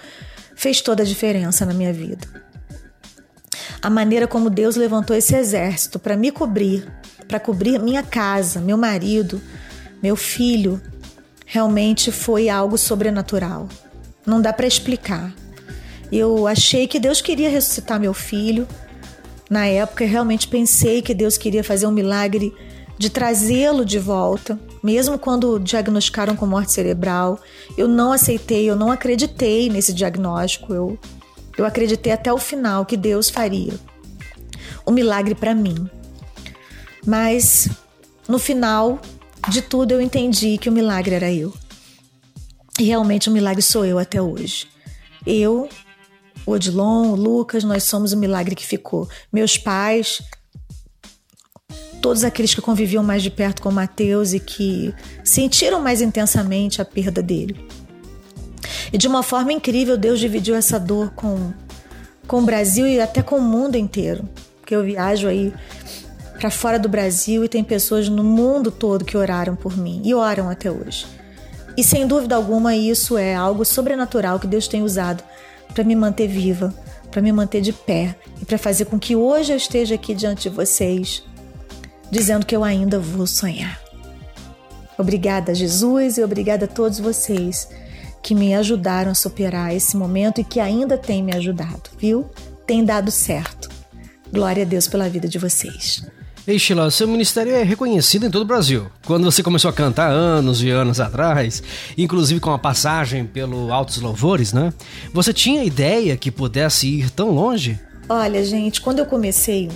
[0.54, 2.26] fez toda a diferença na minha vida.
[3.82, 6.86] A maneira como Deus levantou esse exército para me cobrir,
[7.26, 9.40] para cobrir minha casa, meu marido,
[10.02, 10.80] meu filho,
[11.46, 13.68] realmente foi algo sobrenatural.
[14.26, 15.32] Não dá para explicar.
[16.12, 18.68] Eu achei que Deus queria ressuscitar meu filho.
[19.48, 22.52] Na época, realmente pensei que Deus queria fazer um milagre
[22.98, 27.40] de trazê-lo de volta, mesmo quando diagnosticaram com morte cerebral.
[27.78, 30.74] Eu não aceitei, eu não acreditei nesse diagnóstico.
[30.74, 30.98] Eu,
[31.60, 33.74] eu acreditei até o final que Deus faria
[34.86, 35.88] um milagre para mim.
[37.06, 37.68] Mas
[38.26, 38.98] no final
[39.48, 41.52] de tudo eu entendi que o milagre era eu.
[42.78, 44.66] E realmente o milagre sou eu até hoje.
[45.26, 45.68] Eu
[46.46, 49.06] o Odilon, o Lucas, nós somos o milagre que ficou.
[49.30, 50.22] Meus pais,
[52.00, 56.80] todos aqueles que conviviam mais de perto com o Mateus e que sentiram mais intensamente
[56.80, 57.68] a perda dele.
[58.92, 61.52] E de uma forma incrível, Deus dividiu essa dor com,
[62.26, 64.28] com o Brasil e até com o mundo inteiro.
[64.60, 65.52] Porque eu viajo aí
[66.38, 70.14] para fora do Brasil e tem pessoas no mundo todo que oraram por mim e
[70.14, 71.06] oram até hoje.
[71.76, 75.22] E sem dúvida alguma, isso é algo sobrenatural que Deus tem usado
[75.74, 76.74] para me manter viva,
[77.10, 80.48] para me manter de pé e para fazer com que hoje eu esteja aqui diante
[80.48, 81.22] de vocês,
[82.10, 83.80] dizendo que eu ainda vou sonhar.
[84.98, 87.68] Obrigada, Jesus, e obrigada a todos vocês
[88.22, 92.28] que me ajudaram a superar esse momento e que ainda têm me ajudado, viu?
[92.66, 93.68] Tem dado certo.
[94.32, 96.04] Glória a Deus pela vida de vocês.
[96.46, 98.86] Ei, Sheila, seu ministério é reconhecido em todo o Brasil.
[99.06, 101.62] Quando você começou a cantar anos e anos atrás,
[101.98, 104.72] inclusive com a passagem pelo Altos Louvores, né?
[105.12, 107.78] Você tinha ideia que pudesse ir tão longe?
[108.08, 109.68] Olha, gente, quando eu comecei,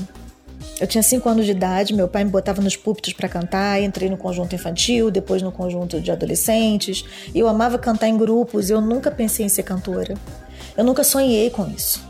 [0.81, 4.11] eu tinha 5 anos de idade, meu pai me botava nos púlpitos para cantar, entrei
[4.11, 7.05] no conjunto infantil, depois no conjunto de adolescentes.
[7.35, 10.15] Eu amava cantar em grupos, eu nunca pensei em ser cantora.
[10.77, 12.03] Eu nunca sonhei com isso.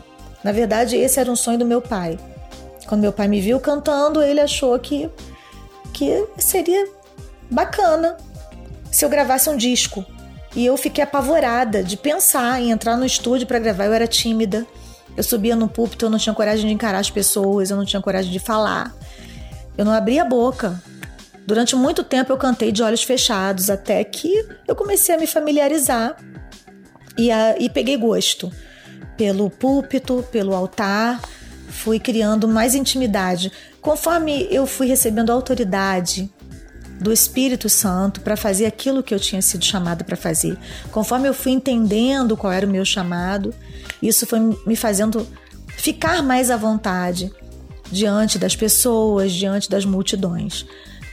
[0.43, 2.17] Na verdade, esse era um sonho do meu pai.
[2.87, 5.09] Quando meu pai me viu cantando, ele achou que,
[5.93, 6.87] que seria
[7.49, 8.17] bacana
[8.91, 10.03] se eu gravasse um disco.
[10.55, 13.85] E eu fiquei apavorada de pensar em entrar no estúdio para gravar.
[13.85, 14.65] Eu era tímida.
[15.15, 18.01] Eu subia no púlpito, eu não tinha coragem de encarar as pessoas, eu não tinha
[18.01, 18.93] coragem de falar.
[19.77, 20.81] Eu não abria a boca.
[21.45, 26.17] Durante muito tempo eu cantei de olhos fechados, até que eu comecei a me familiarizar
[27.17, 28.51] e, a, e peguei gosto
[29.15, 31.21] pelo púlpito, pelo altar
[31.75, 33.51] fui criando mais intimidade.
[33.81, 36.31] Conforme eu fui recebendo autoridade
[36.99, 40.57] do Espírito Santo para fazer aquilo que eu tinha sido chamada para fazer,
[40.91, 43.53] conforme eu fui entendendo qual era o meu chamado,
[44.07, 45.27] isso foi me fazendo
[45.67, 47.31] ficar mais à vontade
[47.91, 50.65] diante das pessoas, diante das multidões.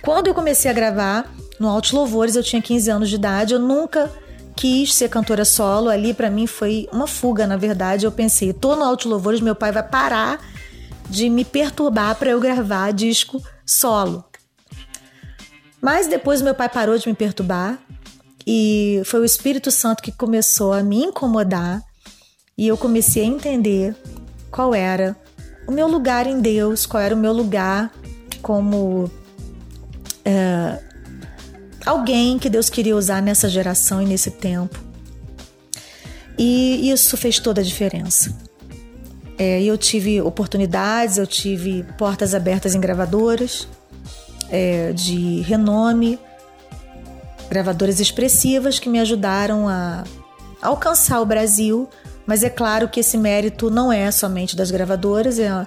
[0.02, 3.60] Quando eu comecei a gravar no Altos Louvores, eu tinha 15 anos de idade, eu
[3.60, 4.10] nunca
[4.56, 5.88] quis ser cantora solo.
[5.88, 8.04] Ali para mim foi uma fuga, na verdade.
[8.04, 10.40] Eu pensei, tô no Altos Louvores, meu pai vai parar
[11.08, 14.24] de me perturbar para eu gravar disco solo.
[15.80, 17.78] Mas depois meu pai parou de me perturbar
[18.46, 21.82] e foi o Espírito Santo que começou a me incomodar
[22.56, 23.96] e eu comecei a entender
[24.50, 25.16] qual era
[25.66, 27.92] o meu lugar em Deus, qual era o meu lugar
[28.42, 29.10] como
[30.24, 30.78] é,
[31.86, 34.78] alguém que Deus queria usar nessa geração e nesse tempo.
[36.36, 38.36] E isso fez toda a diferença.
[39.38, 43.68] É, eu tive oportunidades, eu tive portas abertas em gravadoras
[44.50, 46.18] é, de renome,
[47.48, 50.04] gravadoras expressivas que me ajudaram a
[50.60, 51.88] alcançar o Brasil.
[52.26, 55.66] Mas é claro que esse mérito não é somente das gravadoras, é,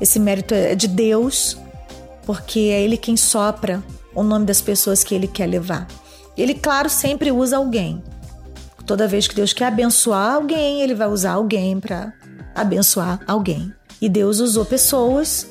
[0.00, 1.56] esse mérito é de Deus,
[2.24, 3.82] porque é Ele quem sopra
[4.14, 5.86] o nome das pessoas que Ele quer levar.
[6.36, 8.02] Ele, claro, sempre usa alguém.
[8.84, 12.12] Toda vez que Deus quer abençoar alguém, Ele vai usar alguém para
[12.54, 13.72] abençoar alguém.
[14.00, 15.46] E Deus usou pessoas,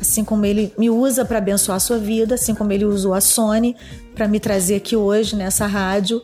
[0.00, 3.20] assim como ele me usa para abençoar a sua vida, assim como ele usou a
[3.20, 3.76] Sony
[4.14, 6.22] para me trazer aqui hoje nessa rádio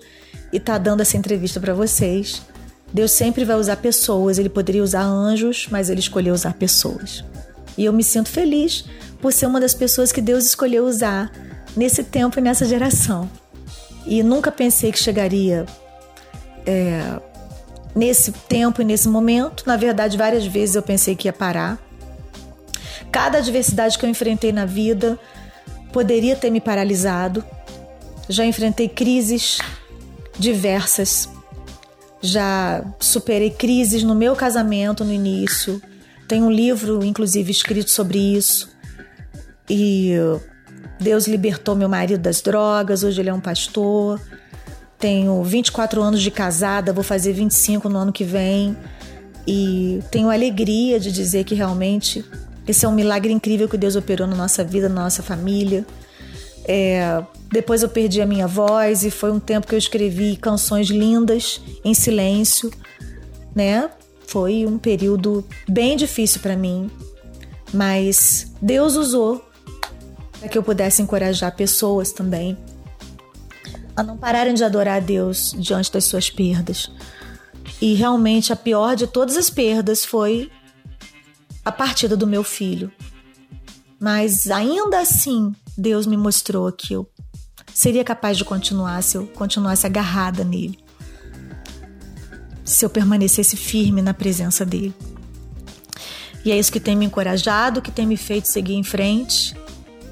[0.53, 2.43] e tá dando essa entrevista para vocês.
[2.95, 7.25] Deus sempre vai usar pessoas, ele poderia usar anjos, mas ele escolheu usar pessoas.
[7.77, 8.85] E eu me sinto feliz
[9.21, 11.33] por ser uma das pessoas que Deus escolheu usar
[11.77, 13.29] nesse tempo e nessa geração.
[14.07, 15.67] E nunca pensei que chegaria
[16.65, 17.21] é,
[17.97, 19.65] nesse tempo e nesse momento.
[19.67, 21.83] Na verdade, várias vezes eu pensei que ia parar.
[23.11, 25.19] Cada adversidade que eu enfrentei na vida
[25.93, 27.45] poderia ter me paralisado.
[28.29, 29.59] Já enfrentei crises
[30.39, 31.34] diversas.
[32.25, 35.81] Já superei crises no meu casamento no início.
[36.27, 38.71] Tem um livro, inclusive, escrito sobre isso.
[39.69, 40.15] E
[40.99, 44.19] Deus libertou meu marido das drogas, hoje ele é um pastor.
[44.99, 48.75] Tenho 24 anos de casada, vou fazer 25 no ano que vem.
[49.47, 52.25] E tenho alegria de dizer que realmente
[52.67, 55.85] esse é um milagre incrível que Deus operou na nossa vida, na nossa família.
[56.67, 57.23] É,
[57.53, 61.61] depois eu perdi a minha voz e foi um tempo que eu escrevi canções lindas
[61.85, 62.71] em silêncio,
[63.55, 63.91] né?
[64.27, 66.91] Foi um período bem difícil para mim,
[67.73, 69.45] mas Deus usou
[70.39, 72.57] para que eu pudesse encorajar pessoas também
[73.97, 76.91] a não pararem de adorar a Deus diante das suas perdas.
[77.81, 80.51] E realmente a pior de todas as perdas foi
[81.65, 82.91] a partida do meu filho.
[84.01, 87.09] Mas ainda assim, Deus me mostrou que eu
[87.73, 90.79] seria capaz de continuar se eu continuasse agarrada nele.
[92.65, 94.95] Se eu permanecesse firme na presença dele.
[96.45, 99.55] E é isso que tem me encorajado, que tem me feito seguir em frente.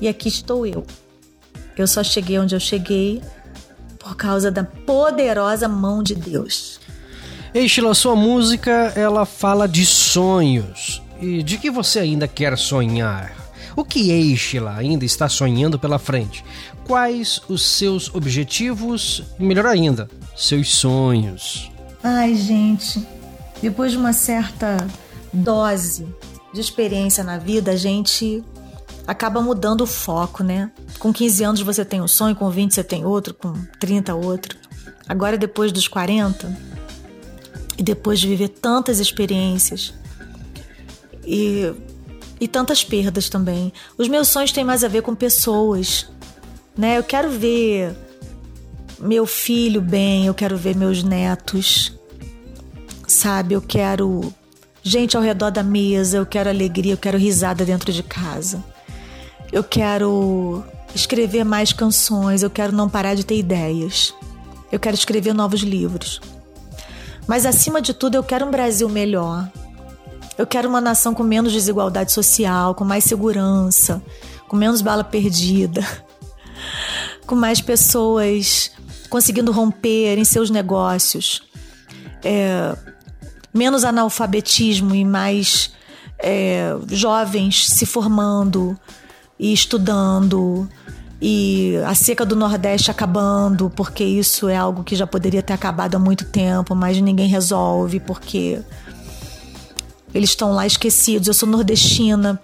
[0.01, 0.85] E aqui estou eu.
[1.77, 3.23] Eu só cheguei onde eu cheguei
[3.99, 6.81] por causa da poderosa mão de Deus.
[7.55, 11.03] Ei, Sheila, sua música ela fala de sonhos.
[11.21, 13.42] E de que você ainda quer sonhar?
[13.75, 16.45] O que Sheila ainda está sonhando pela frente?
[16.85, 19.23] Quais os seus objetivos?
[19.39, 21.71] Melhor ainda, seus sonhos?
[22.03, 23.07] Ai, gente,
[23.63, 24.77] depois de uma certa
[25.33, 26.07] dose
[26.53, 28.45] de experiência na vida, a gente
[29.07, 30.71] acaba mudando o foco, né?
[30.99, 34.57] Com 15 anos você tem um sonho, com 20 você tem outro, com 30 outro.
[35.09, 36.73] Agora, depois dos 40,
[37.79, 39.95] e depois de viver tantas experiências
[41.25, 41.73] e,
[42.43, 46.09] e tantas perdas também, os meus sonhos têm mais a ver com pessoas,
[46.77, 46.99] né?
[46.99, 47.95] Eu quero ver
[48.99, 51.97] meu filho bem, eu quero ver meus netos,
[53.07, 53.55] sabe?
[53.55, 54.35] Eu quero
[54.83, 58.61] gente ao redor da mesa, eu quero alegria, eu quero risada dentro de casa.
[59.53, 60.65] Eu quero
[60.97, 64.13] escrever mais canções, eu quero não parar de ter ideias.
[64.73, 66.21] Eu quero escrever novos livros.
[67.29, 69.49] Mas acima de tudo, eu quero um Brasil melhor.
[70.37, 74.03] Eu quero uma nação com menos desigualdade social, com mais segurança,
[74.49, 75.87] com menos bala perdida,
[77.27, 78.71] com mais pessoas
[79.13, 81.43] conseguindo romper em seus negócios,
[82.25, 82.75] é,
[83.53, 85.73] menos analfabetismo e mais
[86.19, 88.75] é, jovens se formando
[89.39, 90.67] e estudando,
[91.21, 95.95] e a seca do Nordeste acabando, porque isso é algo que já poderia ter acabado
[95.95, 98.61] há muito tempo, mas ninguém resolve porque
[100.15, 101.29] eles estão lá esquecidos.
[101.29, 102.41] Eu sou nordestina,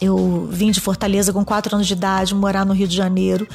[0.00, 3.46] eu vim de Fortaleza com 4 anos de idade, morar no Rio de Janeiro.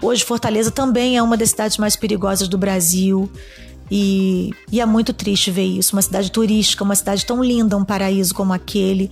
[0.00, 3.30] Hoje, Fortaleza também é uma das cidades mais perigosas do Brasil.
[3.90, 5.96] E, e é muito triste ver isso.
[5.96, 9.10] Uma cidade turística, uma cidade tão linda, um paraíso como aquele,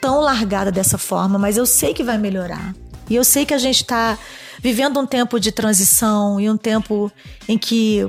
[0.00, 2.74] tão largada dessa forma, mas eu sei que vai melhorar.
[3.08, 4.18] E eu sei que a gente está
[4.60, 7.10] vivendo um tempo de transição e um tempo
[7.46, 8.06] em que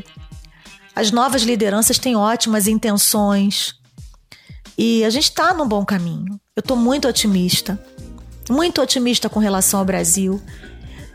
[0.96, 3.76] as novas lideranças têm ótimas intenções
[4.78, 6.40] e a gente está num bom caminho.
[6.56, 7.80] Eu estou muito otimista,
[8.50, 10.42] muito otimista com relação ao Brasil.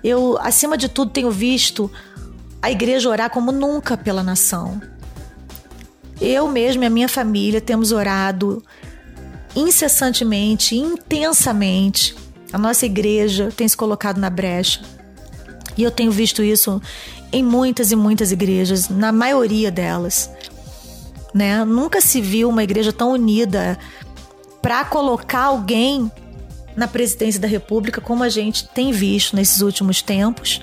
[0.02, 1.90] Eu, acima de tudo, tenho visto
[2.62, 4.80] a igreja orar como nunca pela nação.
[6.20, 8.62] Eu mesmo e a minha família temos orado
[9.56, 12.14] incessantemente, intensamente
[12.52, 14.80] a nossa igreja tem se colocado na brecha.
[15.76, 16.82] E eu tenho visto isso
[17.32, 20.28] em muitas e muitas igrejas, na maioria delas.
[21.32, 21.64] Né?
[21.64, 23.78] Nunca se viu uma igreja tão unida
[24.60, 26.10] para colocar alguém
[26.76, 30.60] na presidência da República como a gente tem visto nesses últimos tempos.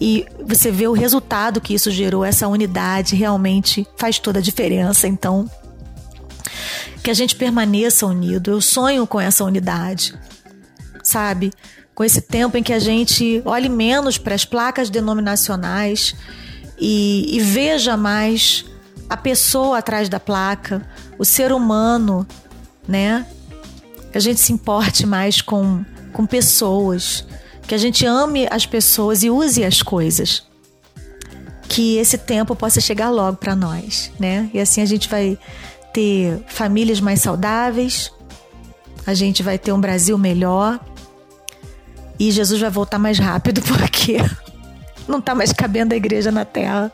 [0.00, 5.06] E você vê o resultado que isso gerou, essa unidade realmente faz toda a diferença.
[5.06, 5.48] Então,
[7.02, 8.50] que a gente permaneça unido.
[8.50, 10.14] Eu sonho com essa unidade
[11.02, 11.52] sabe?
[11.94, 16.14] Com esse tempo em que a gente olhe menos para as placas denominacionais
[16.78, 18.64] e, e veja mais
[19.10, 22.24] a pessoa atrás da placa, o ser humano,
[22.86, 23.26] né?
[24.12, 27.26] Que a gente se importe mais com, com pessoas,
[27.66, 30.44] que a gente ame as pessoas e use as coisas.
[31.68, 34.48] Que esse tempo possa chegar logo para nós, né?
[34.54, 35.36] E assim a gente vai
[35.92, 38.12] ter famílias mais saudáveis,
[39.04, 40.78] a gente vai ter um Brasil melhor
[42.16, 44.18] e Jesus vai voltar mais rápido porque
[45.08, 46.92] não está mais cabendo a igreja na terra.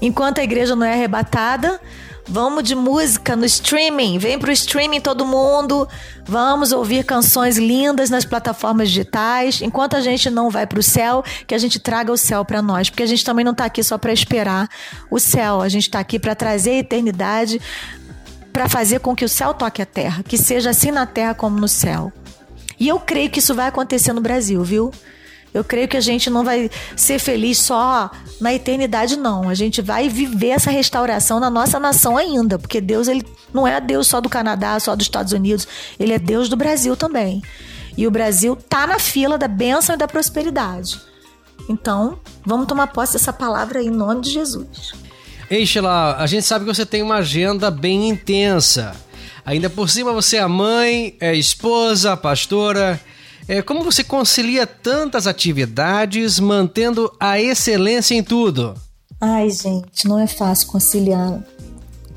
[0.00, 1.80] Enquanto a igreja não é arrebatada,
[2.28, 4.18] vamos de música no streaming.
[4.18, 5.88] Vem pro streaming todo mundo.
[6.24, 9.62] Vamos ouvir canções lindas nas plataformas digitais.
[9.62, 12.90] Enquanto a gente não vai pro céu, que a gente traga o céu para nós,
[12.90, 14.68] porque a gente também não está aqui só para esperar
[15.10, 15.60] o céu.
[15.60, 17.60] A gente está aqui para trazer a eternidade,
[18.52, 21.58] para fazer com que o céu toque a terra, que seja assim na terra como
[21.58, 22.12] no céu.
[22.78, 24.90] E eu creio que isso vai acontecer no Brasil, viu?
[25.56, 29.48] Eu creio que a gente não vai ser feliz só na eternidade, não.
[29.48, 33.80] A gente vai viver essa restauração na nossa nação ainda, porque Deus ele não é
[33.80, 35.66] Deus só do Canadá, só dos Estados Unidos,
[35.98, 37.42] ele é Deus do Brasil também.
[37.96, 41.00] E o Brasil tá na fila da bênção e da prosperidade.
[41.68, 44.92] Então, vamos tomar posse dessa palavra em nome de Jesus.
[45.48, 48.94] Ei, Sheila, a gente sabe que você tem uma agenda bem intensa.
[49.44, 53.00] Ainda por cima você é mãe, é esposa, pastora.
[53.48, 58.74] É, como você concilia tantas atividades mantendo a excelência em tudo?
[59.20, 61.40] Ai, gente, não é fácil conciliar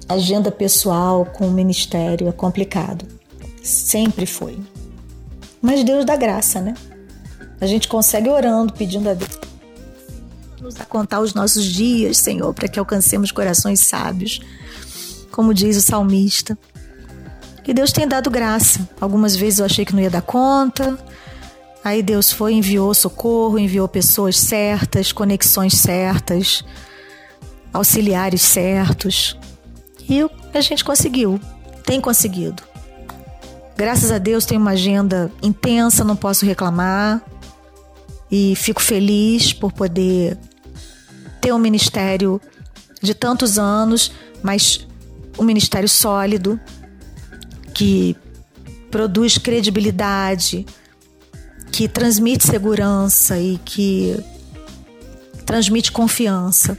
[0.08, 3.06] agenda pessoal com o ministério, é complicado.
[3.62, 4.58] Sempre foi.
[5.62, 6.74] Mas Deus dá graça, né?
[7.62, 9.38] A gente consegue orando, pedindo a Deus
[10.62, 14.42] nos a contar os nossos dias, Senhor, para que alcancemos corações sábios,
[15.32, 16.58] como diz o salmista.
[17.68, 18.88] E Deus tem dado graça.
[19.00, 20.98] Algumas vezes eu achei que não ia dar conta.
[21.84, 26.64] Aí Deus foi, enviou socorro, enviou pessoas certas, conexões certas,
[27.72, 29.38] auxiliares certos.
[30.10, 30.20] E
[30.54, 31.40] a gente conseguiu,
[31.86, 32.64] tem conseguido.
[33.78, 37.22] Graças a Deus tem uma agenda intensa, não posso reclamar.
[38.30, 40.38] E fico feliz por poder
[41.40, 42.42] ter um ministério
[43.02, 44.12] de tantos anos,
[44.44, 44.86] mas
[45.38, 46.60] um ministério sólido,
[47.80, 48.14] que
[48.92, 50.66] produz credibilidade,
[51.72, 54.22] que transmite segurança e que
[55.46, 56.78] transmite confiança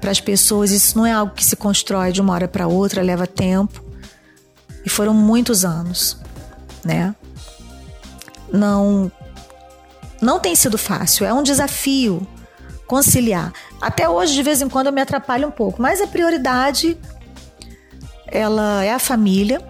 [0.00, 0.70] para as pessoas.
[0.70, 3.84] Isso não é algo que se constrói de uma hora para outra, leva tempo.
[4.86, 6.16] E foram muitos anos,
[6.82, 7.14] né?
[8.50, 9.12] Não
[10.22, 12.26] não tem sido fácil, é um desafio
[12.86, 13.52] conciliar.
[13.82, 16.96] Até hoje de vez em quando eu me atrapalho um pouco, mas a prioridade
[18.26, 19.62] ela é a família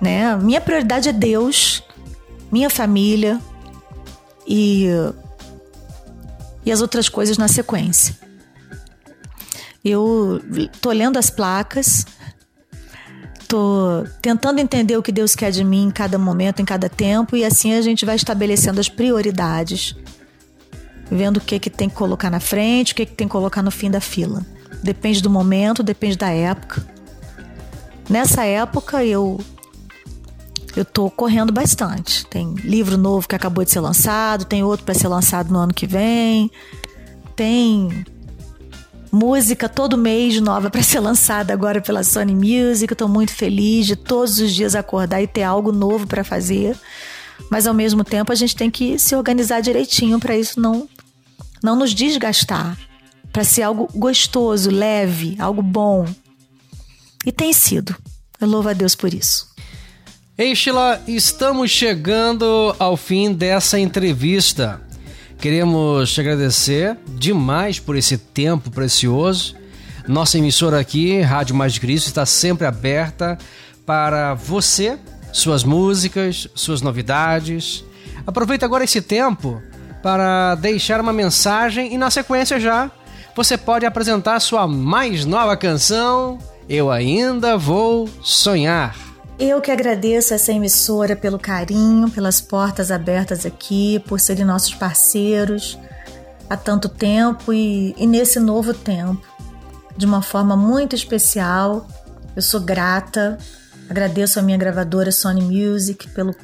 [0.00, 0.36] né?
[0.36, 1.82] Minha prioridade é Deus,
[2.50, 3.40] minha família
[4.46, 4.86] e
[6.64, 8.14] e as outras coisas na sequência.
[9.82, 10.40] Eu
[10.82, 12.04] tô lendo as placas,
[13.48, 17.36] tô tentando entender o que Deus quer de mim em cada momento, em cada tempo,
[17.36, 19.96] e assim a gente vai estabelecendo as prioridades,
[21.10, 23.62] vendo o que que tem que colocar na frente, o que que tem que colocar
[23.62, 24.44] no fim da fila.
[24.82, 26.86] Depende do momento, depende da época.
[28.10, 29.40] Nessa época eu
[30.78, 32.26] eu tô correndo bastante.
[32.26, 35.74] Tem livro novo que acabou de ser lançado, tem outro para ser lançado no ano
[35.74, 36.50] que vem.
[37.34, 38.04] Tem
[39.10, 42.94] música todo mês nova para ser lançada agora pela Sony Music.
[42.94, 46.76] Tô muito feliz de todos os dias acordar e ter algo novo para fazer.
[47.50, 50.88] Mas ao mesmo tempo a gente tem que se organizar direitinho para isso não
[51.62, 52.78] não nos desgastar,
[53.32, 56.06] para ser algo gostoso, leve, algo bom.
[57.26, 57.96] E tem sido.
[58.40, 59.48] Eu louvo a Deus por isso.
[60.38, 64.80] Ei, Sheila, estamos chegando ao fim dessa entrevista.
[65.36, 69.56] Queremos te agradecer demais por esse tempo precioso.
[70.06, 73.36] Nossa emissora aqui, Rádio Mais de Cristo, está sempre aberta
[73.84, 74.96] para você,
[75.32, 77.84] suas músicas, suas novidades.
[78.24, 79.60] Aproveita agora esse tempo
[80.04, 82.88] para deixar uma mensagem e na sequência já
[83.34, 89.07] você pode apresentar sua mais nova canção, Eu Ainda Vou Sonhar.
[89.38, 95.78] Eu que agradeço essa emissora pelo carinho, pelas portas abertas aqui, por serem nossos parceiros
[96.50, 99.22] há tanto tempo e, e nesse novo tempo,
[99.96, 101.86] de uma forma muito especial.
[102.34, 103.38] Eu sou grata,
[103.88, 106.34] agradeço a minha gravadora Sony Music pelo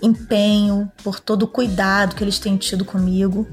[0.00, 3.44] empenho, por todo o cuidado que eles têm tido comigo.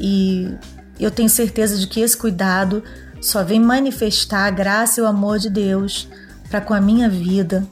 [0.00, 0.52] E
[0.98, 2.82] eu tenho certeza de que esse cuidado
[3.20, 6.08] só vem manifestar a graça e o amor de Deus
[6.50, 7.66] para com a minha vida,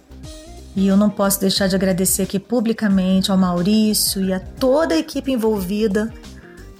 [0.74, 4.98] e eu não posso deixar de agradecer aqui publicamente ao Maurício e a toda a
[4.98, 6.12] equipe envolvida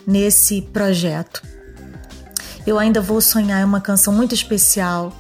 [0.07, 1.43] nesse projeto.
[2.67, 5.13] Eu ainda vou sonhar uma canção muito especial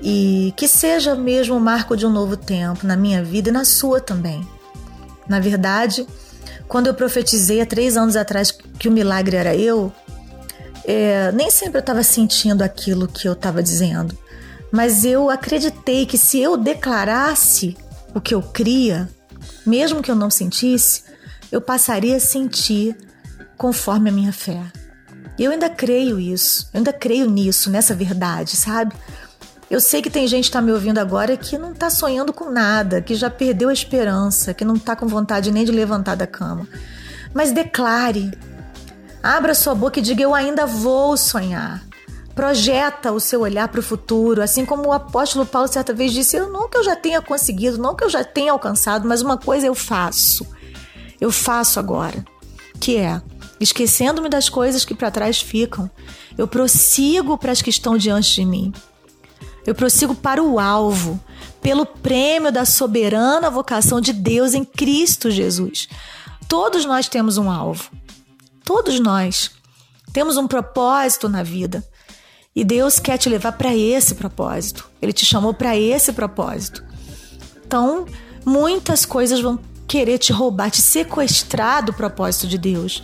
[0.00, 3.64] e que seja mesmo o marco de um novo tempo na minha vida e na
[3.64, 4.46] sua também.
[5.28, 6.06] Na verdade,
[6.68, 9.92] quando eu profetizei há três anos atrás que o milagre era eu,
[10.84, 14.16] é, nem sempre eu estava sentindo aquilo que eu estava dizendo
[14.72, 17.76] mas eu acreditei que se eu declarasse
[18.14, 19.08] o que eu cria,
[19.66, 21.04] mesmo que eu não sentisse,
[21.50, 22.96] eu passaria a sentir
[23.56, 24.62] conforme a minha fé.
[25.38, 28.94] Eu ainda creio isso, eu ainda creio nisso, nessa verdade, sabe?
[29.70, 32.50] Eu sei que tem gente que está me ouvindo agora que não está sonhando com
[32.50, 36.26] nada, que já perdeu a esperança, que não está com vontade nem de levantar da
[36.26, 36.66] cama.
[37.32, 38.32] Mas declare,
[39.22, 41.82] abra sua boca e diga: Eu ainda vou sonhar.
[42.34, 46.36] Projeta o seu olhar para o futuro, assim como o apóstolo Paulo certa vez disse:
[46.36, 49.36] Eu não que eu já tenha conseguido, não que eu já tenha alcançado, mas uma
[49.36, 50.46] coisa eu faço.
[51.20, 52.24] Eu faço agora,
[52.80, 53.20] que é
[53.60, 55.90] esquecendo-me das coisas que para trás ficam,
[56.38, 58.72] eu prossigo para as que estão diante de mim.
[59.66, 61.20] Eu prossigo para o alvo,
[61.60, 65.88] pelo prêmio da soberana vocação de Deus em Cristo Jesus.
[66.48, 67.90] Todos nós temos um alvo.
[68.64, 69.50] Todos nós
[70.12, 71.86] temos um propósito na vida.
[72.54, 74.88] E Deus quer te levar para esse propósito.
[75.00, 76.84] Ele te chamou para esse propósito.
[77.64, 78.06] Então,
[78.44, 83.02] muitas coisas vão querer te roubar, te sequestrar do propósito de Deus.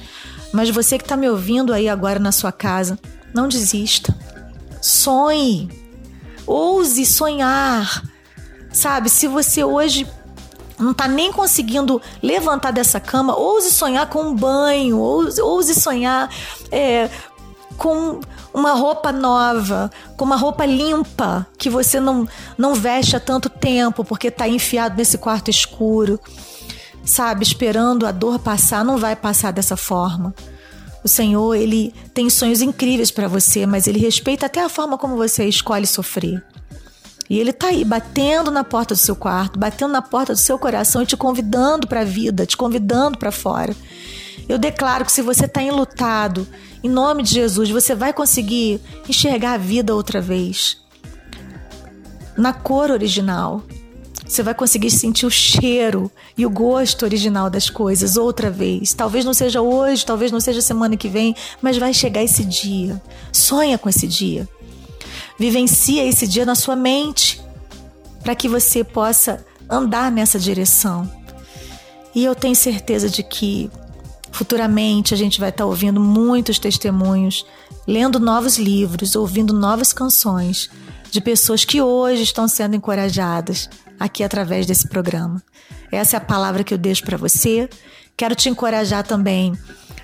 [0.53, 2.99] Mas você que está me ouvindo aí agora na sua casa,
[3.33, 4.15] não desista.
[4.83, 5.71] Sonhe.
[6.47, 8.03] Ouse sonhar.
[8.73, 10.07] Sabe, se você hoje
[10.79, 16.29] não está nem conseguindo levantar dessa cama, ouse sonhar com um banho, ouse, ouse sonhar
[16.71, 17.09] é,
[17.77, 18.21] com
[18.53, 24.05] uma roupa nova, com uma roupa limpa, que você não, não veste há tanto tempo
[24.05, 26.19] porque está enfiado nesse quarto escuro
[27.07, 30.35] sabe, esperando a dor passar, não vai passar dessa forma.
[31.03, 35.17] O Senhor, ele tem sonhos incríveis para você, mas ele respeita até a forma como
[35.17, 36.45] você escolhe sofrer.
[37.31, 40.59] E ele tá aí batendo na porta do seu quarto, batendo na porta do seu
[40.59, 43.75] coração e te convidando para a vida, te convidando para fora.
[44.49, 46.47] Eu declaro que se você está enlutado,
[46.83, 50.81] em nome de Jesus, você vai conseguir enxergar a vida outra vez.
[52.37, 53.63] Na cor original,
[54.27, 58.93] você vai conseguir sentir o cheiro e o gosto original das coisas outra vez.
[58.93, 63.01] Talvez não seja hoje, talvez não seja semana que vem, mas vai chegar esse dia.
[63.33, 64.49] Sonha com esse dia.
[65.39, 67.41] Vivencia esse dia na sua mente
[68.23, 71.09] para que você possa andar nessa direção.
[72.15, 73.71] E eu tenho certeza de que
[74.37, 77.47] futuramente a gente vai estar ouvindo muitos testemunhos,
[77.87, 80.69] lendo novos livros, ouvindo novas canções
[81.11, 85.43] de pessoas que hoje estão sendo encorajadas aqui através desse programa.
[85.91, 87.67] Essa é a palavra que eu deixo para você.
[88.15, 89.55] Quero te encorajar também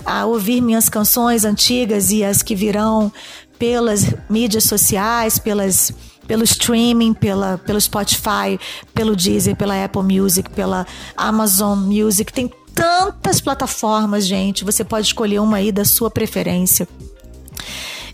[0.02, 3.12] a ouvir minhas canções antigas e as que virão
[3.58, 5.92] pelas mídias sociais, pelas
[6.26, 8.58] pelo streaming, pela, pelo Spotify,
[8.94, 12.32] pelo Deezer, pela Apple Music, pela Amazon Music.
[12.32, 14.64] Tem tantas plataformas, gente.
[14.64, 16.88] Você pode escolher uma aí da sua preferência.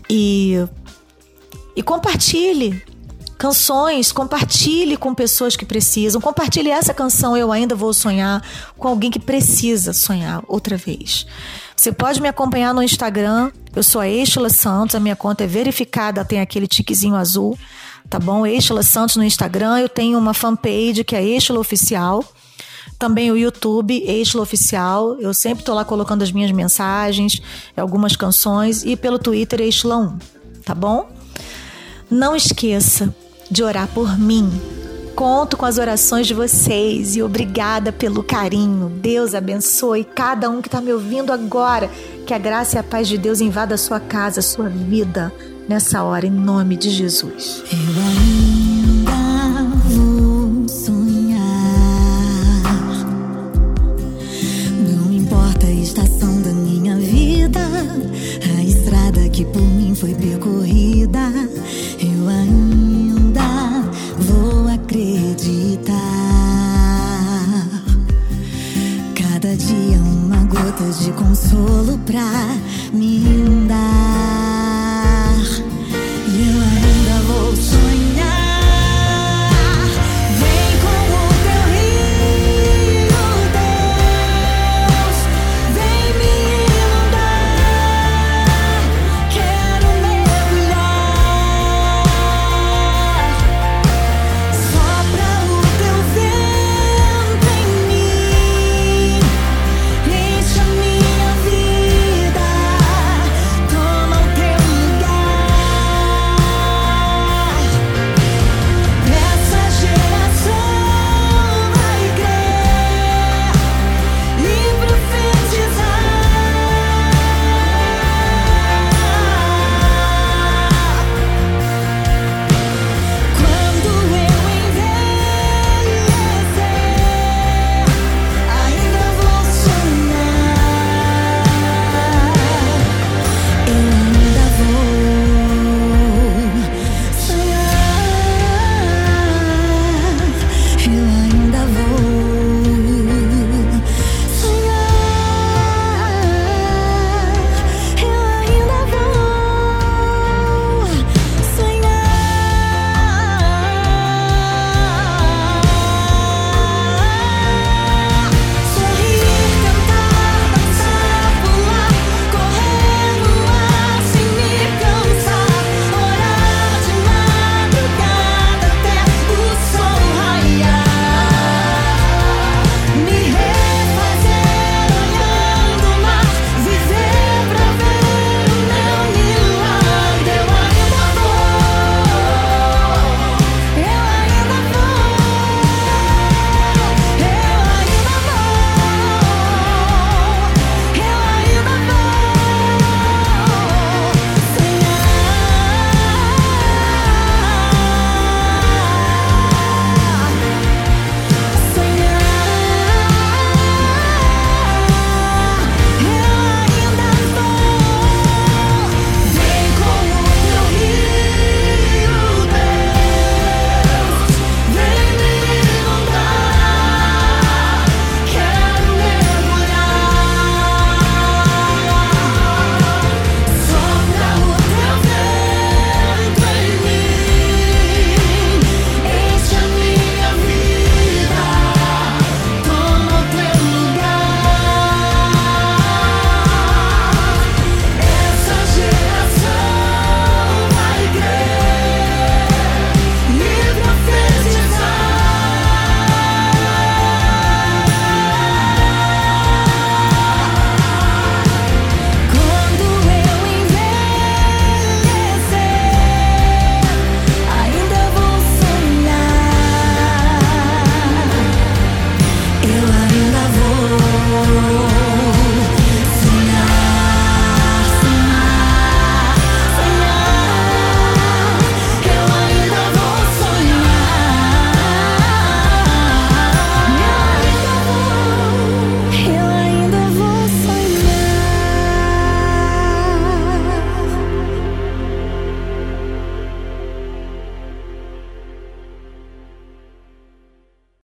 [0.09, 0.55] E,
[1.75, 2.83] e compartilhe
[3.37, 6.19] canções, compartilhe com pessoas que precisam.
[6.19, 8.43] Compartilhe essa canção Eu Ainda Vou Sonhar
[8.77, 11.25] com alguém que precisa sonhar outra vez.
[11.73, 13.49] Você pode me acompanhar no Instagram.
[13.73, 17.57] Eu sou a Eixla Santos, a minha conta é verificada, tem aquele tiquezinho azul,
[18.09, 18.45] tá bom?
[18.45, 19.79] Eixla Santos no Instagram.
[19.79, 22.21] Eu tenho uma fanpage que é Eixla Oficial.
[22.99, 25.15] Também o YouTube, Eixla Oficial.
[25.19, 27.41] Eu sempre tô lá colocando as minhas mensagens,
[27.75, 28.83] algumas canções.
[28.83, 30.17] E pelo Twitter, Eixla 1,
[30.65, 31.09] tá bom?
[32.11, 33.15] Não esqueça,
[33.49, 34.51] de orar por mim.
[35.15, 38.89] Conto com as orações de vocês e obrigada pelo carinho.
[38.89, 41.89] Deus abençoe cada um que está me ouvindo agora.
[42.25, 45.33] Que a graça e a paz de Deus invada a sua casa, a sua vida
[45.67, 47.63] nessa hora, em nome de Jesus.
[47.71, 48.48] Eu